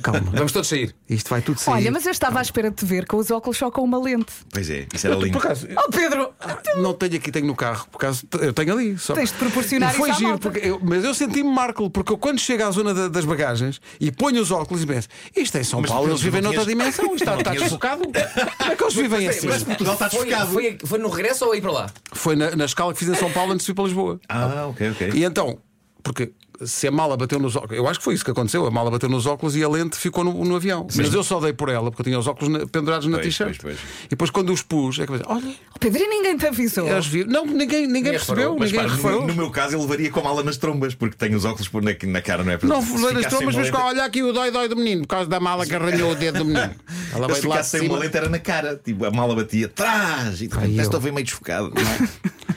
Calma. 0.00 0.30
Vamos 0.32 0.52
todos 0.52 0.68
sair. 0.68 0.94
Isto 1.08 1.28
vai 1.30 1.42
tudo 1.42 1.58
sair. 1.60 1.74
Olha, 1.74 1.90
mas 1.92 2.06
eu 2.06 2.12
estava 2.12 2.38
à 2.38 2.42
espera 2.42 2.70
de 2.70 2.76
te 2.76 2.84
ver 2.84 3.06
com 3.06 3.16
os 3.18 3.30
óculos 3.30 3.56
só 3.58 3.70
com 3.70 3.82
uma 3.82 3.98
lente. 4.02 4.32
Pois 4.50 4.70
é, 4.70 4.86
isso 4.94 5.06
era 5.06 5.16
lindo. 5.16 5.32
Por 5.38 5.44
acaso, 5.44 5.66
Oh, 5.76 5.90
Pedro! 5.90 6.30
não 6.76 6.94
tenho 6.94 7.16
aqui, 7.16 7.30
tenho 7.30 7.46
no 7.46 7.54
carro. 7.54 7.86
Por 7.90 7.98
acaso, 7.98 8.24
eu 8.40 8.52
tenho 8.52 8.72
ali. 8.72 8.96
Só. 8.98 9.14
Tens 9.14 9.30
de 9.32 9.38
proporcionar 9.38 9.92
E 9.94 9.96
foi 9.96 10.08
isso 10.10 10.16
à 10.16 10.18
giro, 10.18 10.30
malta. 10.30 10.50
porque 10.50 10.66
eu- 10.66 10.80
mas 10.82 11.04
eu 11.04 11.14
senti-me 11.14 11.50
Marco, 11.50 11.90
porque 11.90 12.12
eu 12.12 12.18
quando 12.18 12.38
chego 12.38 12.64
à 12.64 12.70
zona 12.70 12.94
da- 12.94 13.08
das 13.08 13.24
bagagens 13.24 13.80
e 14.00 14.10
ponho 14.10 14.40
os 14.40 14.50
óculos 14.50 14.82
e 14.82 14.86
penso, 14.86 15.08
isto 15.36 15.56
é 15.56 15.60
em 15.60 15.64
São 15.64 15.80
Mas 15.80 15.90
Paulo, 15.90 16.06
tu 16.06 16.10
eles 16.12 16.20
não 16.20 16.24
vivem 16.24 16.42
noutra 16.42 16.64
tinhas- 16.64 16.78
dimensão, 16.78 17.04
isto 17.14 17.24
está, 17.24 17.36
está 17.38 17.50
desfocado. 17.52 18.02
Como 18.02 18.72
é 18.72 18.76
que 18.76 18.82
eles 18.84 18.94
vivem 18.94 19.28
assim? 19.28 19.46
Mas 19.48 19.62
Portugal 19.62 19.94
está 19.94 20.08
Foi, 20.10 20.24
desfocado. 20.26 20.52
foi, 20.52 20.78
foi 20.84 20.98
no 20.98 21.08
regresso 21.08 21.44
ou 21.44 21.52
aí 21.52 21.60
para 21.60 21.72
lá? 21.72 21.90
Foi 22.12 22.34
na, 22.36 22.56
na 22.56 22.64
escala 22.64 22.92
que 22.92 22.98
fiz 22.98 23.08
em 23.08 23.14
São 23.14 23.30
Paulo 23.30 23.52
antes 23.52 23.66
de 23.66 23.72
ir 23.72 23.74
para 23.74 23.84
Lisboa. 23.84 24.20
Ah, 24.28 24.66
ok, 24.68 24.90
ok. 24.90 25.10
E 25.14 25.24
então, 25.24 25.58
porque 26.02 26.32
se 26.66 26.86
a 26.88 26.90
mala 26.90 27.16
bateu 27.16 27.38
nos 27.38 27.56
óculos, 27.56 27.76
eu 27.76 27.88
acho 27.88 27.98
que 27.98 28.04
foi 28.04 28.14
isso 28.14 28.24
que 28.24 28.30
aconteceu, 28.30 28.66
a 28.66 28.70
mala 28.70 28.90
bateu 28.90 29.08
nos 29.08 29.26
óculos 29.26 29.56
e 29.56 29.62
a 29.64 29.68
lente 29.68 29.96
ficou 29.96 30.22
no, 30.24 30.44
no 30.44 30.56
avião. 30.56 30.86
Mas 30.96 31.12
eu 31.12 31.22
só 31.24 31.40
dei 31.40 31.52
por 31.52 31.68
ela, 31.68 31.90
porque 31.90 32.02
eu 32.02 32.04
tinha 32.04 32.18
os 32.18 32.26
óculos 32.26 32.48
na- 32.52 32.66
pendurados 32.66 33.06
na 33.08 33.18
t-shirt. 33.18 33.60
E 34.04 34.08
depois 34.10 34.30
quando 34.30 34.52
os 34.52 34.62
pus, 34.62 34.98
é 34.98 35.06
que 35.06 35.12
eu 35.12 35.18
pensei, 35.18 35.32
olha, 35.34 35.54
Oh, 35.74 35.78
Pedro, 35.78 36.00
e 36.02 36.06
ninguém 36.08 36.36
te 36.36 36.46
avisou. 36.46 36.86
eles 36.86 37.06
viram. 37.06 37.30
Não, 37.30 37.44
ninguém, 37.46 37.86
ninguém 37.86 38.12
percebeu, 38.12 38.56
Mas 38.58 38.70
ninguém 38.70 38.88
pá, 38.88 38.94
reparou. 38.94 39.20
no, 39.22 39.26
no 39.28 39.34
meu 39.34 39.50
caso, 39.50 39.74
ele 39.74 39.82
levaria 39.82 40.10
com 40.10 40.20
a 40.20 40.22
mala 40.24 40.42
nas 40.44 40.56
trombas, 40.56 40.94
porque 40.94 41.16
tem 41.16 41.34
os 41.34 41.44
óculos 41.44 41.68
por 41.68 41.82
na, 41.82 41.90
na 42.06 42.22
cara, 42.22 42.44
não 42.44 42.52
é? 42.52 42.58
Não, 42.62 42.80
Se 42.82 42.92
das 42.92 43.00
ficasse 43.08 43.28
trombas, 43.30 43.54
mas 43.56 43.66
lente- 43.66 43.76
olha 43.76 44.04
aqui 44.04 44.22
o 44.22 44.32
dói-dói 44.32 44.68
do 44.68 44.76
menino, 44.76 45.02
por 45.02 45.08
causa 45.08 45.28
da 45.28 45.40
mala 45.40 45.66
que 45.66 45.74
arranhou 45.74 46.12
o 46.12 46.14
dedo 46.14 46.38
do 46.38 46.44
menino. 46.44 46.74
Ela 47.12 47.24
Eu 47.24 47.28
veio 47.28 47.40
se 47.40 47.46
lá 47.46 47.56
de 47.56 47.62
ficasse 47.64 47.78
sem 47.78 47.88
uma 47.88 47.98
lente 47.98 48.16
era 48.16 48.28
na 48.28 48.38
cara, 48.38 48.80
tipo, 48.84 49.04
a 49.04 49.10
mala 49.10 49.34
batia 49.34 49.66
atrás 49.66 50.40
e 50.40 50.46
de 50.46 50.54
repente 50.54 50.76
eu. 50.76 50.82
estou 50.82 51.00
meio 51.00 51.24
desfocado. 51.24 51.72
não 51.74 51.82
é? 51.82 52.08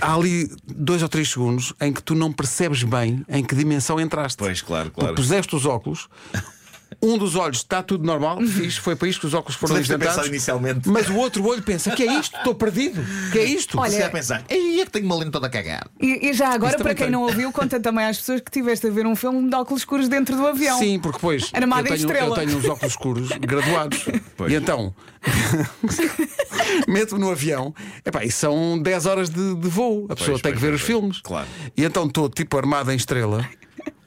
Há 0.00 0.14
ali 0.14 0.50
dois 0.66 1.02
ou 1.02 1.08
três 1.08 1.30
segundos 1.30 1.72
em 1.80 1.92
que 1.92 2.02
tu 2.02 2.14
não 2.14 2.32
percebes 2.32 2.82
bem 2.82 3.24
em 3.28 3.42
que 3.44 3.54
dimensão 3.54 4.00
entraste. 4.00 4.36
Pois, 4.38 4.60
claro, 4.62 4.86
Porque 4.86 5.00
claro. 5.00 5.14
puseste 5.14 5.54
os 5.56 5.66
óculos, 5.66 6.08
um 7.02 7.18
dos 7.18 7.36
olhos 7.36 7.58
está 7.58 7.82
tudo 7.82 8.04
normal, 8.04 8.40
fixe, 8.40 8.80
foi 8.80 8.96
para 8.96 9.08
isto 9.08 9.20
que 9.20 9.26
os 9.26 9.34
óculos 9.34 9.56
foram 9.56 9.78
inventados. 9.78 10.26
inicialmente. 10.26 10.88
Mas 10.88 11.08
o 11.08 11.16
outro 11.16 11.44
olho 11.46 11.62
pensa: 11.62 11.90
que 11.90 12.02
é 12.02 12.18
isto? 12.18 12.36
Estou 12.36 12.54
perdido. 12.54 13.04
Que 13.30 13.38
é 13.38 13.44
isto? 13.44 13.78
Olha, 13.78 13.90
Você 13.90 14.00
vai 14.00 14.10
pensar, 14.10 14.44
ei, 14.78 14.82
é 14.82 14.86
que 14.86 14.90
tenho 14.92 15.06
uma 15.06 15.16
lente 15.16 15.30
toda 15.30 15.48
cagada. 15.48 15.90
E, 16.00 16.28
e 16.28 16.32
já 16.32 16.48
agora, 16.50 16.74
Isso 16.74 16.82
para 16.82 16.94
quem 16.94 17.06
tem. 17.06 17.12
não 17.12 17.22
ouviu, 17.22 17.50
conta 17.52 17.78
também 17.80 18.04
às 18.06 18.18
pessoas 18.18 18.40
que 18.40 18.50
tiveste 18.50 18.86
a 18.86 18.90
ver 18.90 19.06
um 19.06 19.14
filme 19.16 19.48
de 19.48 19.54
óculos 19.54 19.82
escuros 19.82 20.08
dentro 20.08 20.36
do 20.36 20.46
avião. 20.46 20.78
Sim, 20.78 20.98
porque 20.98 21.18
depois 21.18 21.50
Armado 21.52 21.88
eu 21.88 21.94
em 21.94 21.96
tenho, 21.98 22.06
estrela. 22.06 22.36
eu 22.36 22.46
tenho 22.46 22.58
uns 22.58 22.64
óculos 22.64 22.92
escuros 22.92 23.28
graduados. 23.40 24.04
Pois. 24.36 24.52
E 24.52 24.56
então 24.56 24.94
meto-me 26.86 27.20
no 27.20 27.30
avião 27.30 27.74
epá, 28.04 28.24
e 28.24 28.30
são 28.30 28.78
10 28.78 29.06
horas 29.06 29.30
de, 29.30 29.54
de 29.54 29.68
voo. 29.68 30.06
A 30.08 30.14
pessoa 30.16 30.38
Pois, 30.38 30.42
tem 30.42 30.52
pois, 30.52 30.54
que 30.54 30.60
ver 30.60 30.68
pois, 30.72 30.80
os 30.80 30.86
pois. 30.86 30.98
filmes. 30.98 31.20
Claro. 31.20 31.48
E 31.76 31.84
então 31.84 32.06
estou 32.06 32.28
tipo 32.28 32.56
armado 32.56 32.90
em 32.92 32.96
estrela. 32.96 33.48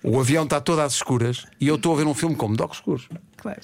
O 0.04 0.20
avião 0.20 0.46
está 0.46 0.60
todo 0.60 0.80
às 0.80 0.94
escuras 0.94 1.46
e 1.60 1.68
eu 1.68 1.75
estou 1.75 1.94
a 1.94 1.98
ver 1.98 2.08
um 2.08 2.13
filme 2.13 2.36
como 2.36 2.56
de 2.56 2.63
óculos 2.63 2.78
escuros. 2.80 3.10
Claro. 3.42 3.60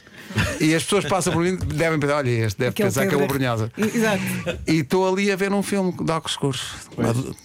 E 0.60 0.74
as 0.74 0.84
pessoas 0.84 1.06
passam 1.06 1.32
por 1.32 1.44
mim 1.44 1.56
devem 1.56 2.00
pensar: 2.00 2.16
olha, 2.18 2.30
este 2.30 2.58
deve 2.60 2.70
Aquele 2.72 2.88
pensar 2.90 3.08
que 3.08 3.14
é 3.14 3.18
uma 3.18 3.28
brunhosa. 3.28 3.72
Exato. 3.78 4.22
E 4.68 4.80
estou 4.80 5.08
ali 5.08 5.32
a 5.32 5.36
ver 5.36 5.52
um 5.54 5.62
filme 5.62 5.92
de 5.92 6.12
óculos 6.12 6.32
escuros. 6.32 6.74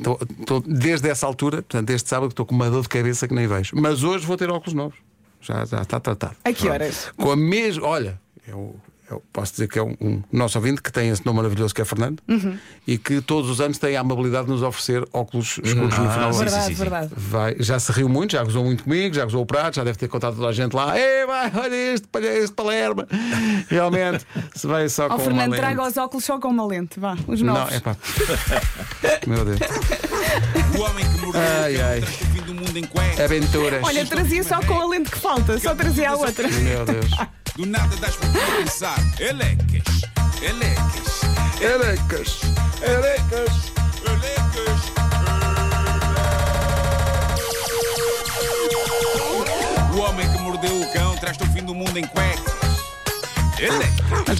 Tô- 0.03 0.17
tô- 0.47 0.61
desde 0.67 1.09
essa 1.11 1.27
altura, 1.27 1.59
portanto, 1.59 1.91
este 1.91 2.09
sábado, 2.09 2.31
estou 2.31 2.47
com 2.47 2.55
uma 2.55 2.71
dor 2.71 2.83
de 2.83 2.89
cabeça 2.89 3.29
que 3.29 3.35
nem 3.35 3.47
vejo. 3.47 3.73
Mas 3.77 4.03
hoje 4.03 4.25
vou 4.27 4.37
ter 4.37 4.51
óculos 4.51 4.73
novos. 4.75 4.97
Já, 5.41 5.65
já 5.65 5.83
está 5.83 6.01
tratado. 6.01 6.37
A 6.45 6.53
que 6.53 6.69
horas? 6.69 7.13
Com 7.17 7.31
a 7.33 7.37
mesma. 7.37 7.87
Olha, 7.87 8.21
é 8.49 8.55
o, 8.55 8.75
Eu 9.13 9.23
posso 9.33 9.53
dizer 9.53 9.69
que 9.69 9.79
é 9.79 9.83
um, 9.83 9.95
um 10.01 10.23
nosso 10.33 10.59
ouvinte 10.59 10.81
que 10.83 10.91
tem 10.91 11.09
esse 11.11 11.25
nome 11.27 11.37
maravilhoso 11.39 11.75
que 11.75 11.83
é 11.83 11.85
Fernando 11.85 12.23
e 12.87 12.97
que 12.99 13.21
todos 13.21 13.51
os 13.51 13.61
anos 13.61 13.79
tem 13.79 13.97
a 13.97 14.01
amabilidade 14.01 14.47
de 14.47 14.53
nos 14.53 14.63
oferecer 14.63 15.07
óculos 15.13 15.59
escuros 15.63 15.99
no 15.99 16.05
Ah, 16.09 16.11
final 16.13 16.31
do 16.31 16.35
sim, 16.37 16.41
ano. 16.43 16.51
verdade, 16.51 16.65
sim, 16.67 16.75
sim. 16.75 16.81
verdade. 16.81 17.11
Vai, 17.17 17.57
já 17.61 17.79
se 17.79 17.93
riu 17.93 18.09
muito, 18.09 18.33
já 18.33 18.43
gozou 18.43 18.65
muito 18.65 18.85
comigo, 18.85 19.15
já 19.15 19.25
gozou 19.25 19.43
o 19.43 19.47
prato, 19.47 19.77
já 19.77 19.85
deve 19.85 19.99
ter 19.99 20.09
contado 20.09 20.37
toda 20.37 20.49
a 20.49 20.53
gente 20.53 20.75
lá. 20.75 20.99
Ei, 20.99 21.27
vai, 21.27 21.53
olha 21.55 21.75
este, 21.95 22.09
este 22.41 22.55
Palermo. 22.55 23.07
Realmente, 23.69 24.27
se 24.55 24.67
vai 24.67 24.89
só 24.89 25.05
Ó 25.07 25.09
com 25.11 25.15
uma 25.17 25.25
Fernando, 25.25 25.51
lente. 25.53 25.61
traga 25.61 25.83
os 25.87 25.97
óculos 25.97 26.25
só 26.25 26.39
com 26.39 26.49
uma 26.49 26.67
lente. 26.67 26.99
Vá, 26.99 27.17
os 27.27 27.43
Não, 27.43 27.55
novos. 27.55 27.75
é 27.75 27.81
pá. 27.81 27.97
Meu 29.27 29.45
Deus. 29.45 29.61
O 30.77 30.81
homem 30.83 31.05
que 31.05 31.19
mordeu 31.21 31.41
Ai, 31.63 31.81
ai. 31.81 31.99
o 32.01 32.07
fim 32.07 32.43
do 32.43 32.55
mundo 32.55 32.77
em 32.77 32.85
cuecas. 32.85 33.21
Aventuras. 33.21 33.83
Olha, 33.85 34.07
trazia 34.07 34.43
só 34.43 34.61
com 34.63 34.81
a 34.81 34.87
lente 34.89 35.11
que 35.11 35.19
falta, 35.19 35.59
só 35.59 35.75
trazia 35.75 36.11
a 36.11 36.17
outra. 36.17 36.49
Meu 36.49 36.85
Deus. 36.85 37.11
Do 37.57 37.67
nada 37.67 37.95
das 37.97 38.17
por 38.17 38.31
pensar. 38.57 38.99
Elecas, 39.19 39.85
elecas, 40.41 41.21
Erecas. 41.61 42.41
Erecas. 42.81 43.73
elecas. 44.07 44.93
O 49.95 49.99
homem 50.01 50.33
que 50.33 50.39
mordeu 50.39 50.81
o 50.81 50.93
cão 50.95 51.15
traz-te 51.17 51.45
o 51.45 51.47
fim 51.53 51.63
do 51.63 51.75
mundo 51.75 51.99
em 51.99 52.07
cuecas. 52.07 52.55
Elecas. 53.59 54.23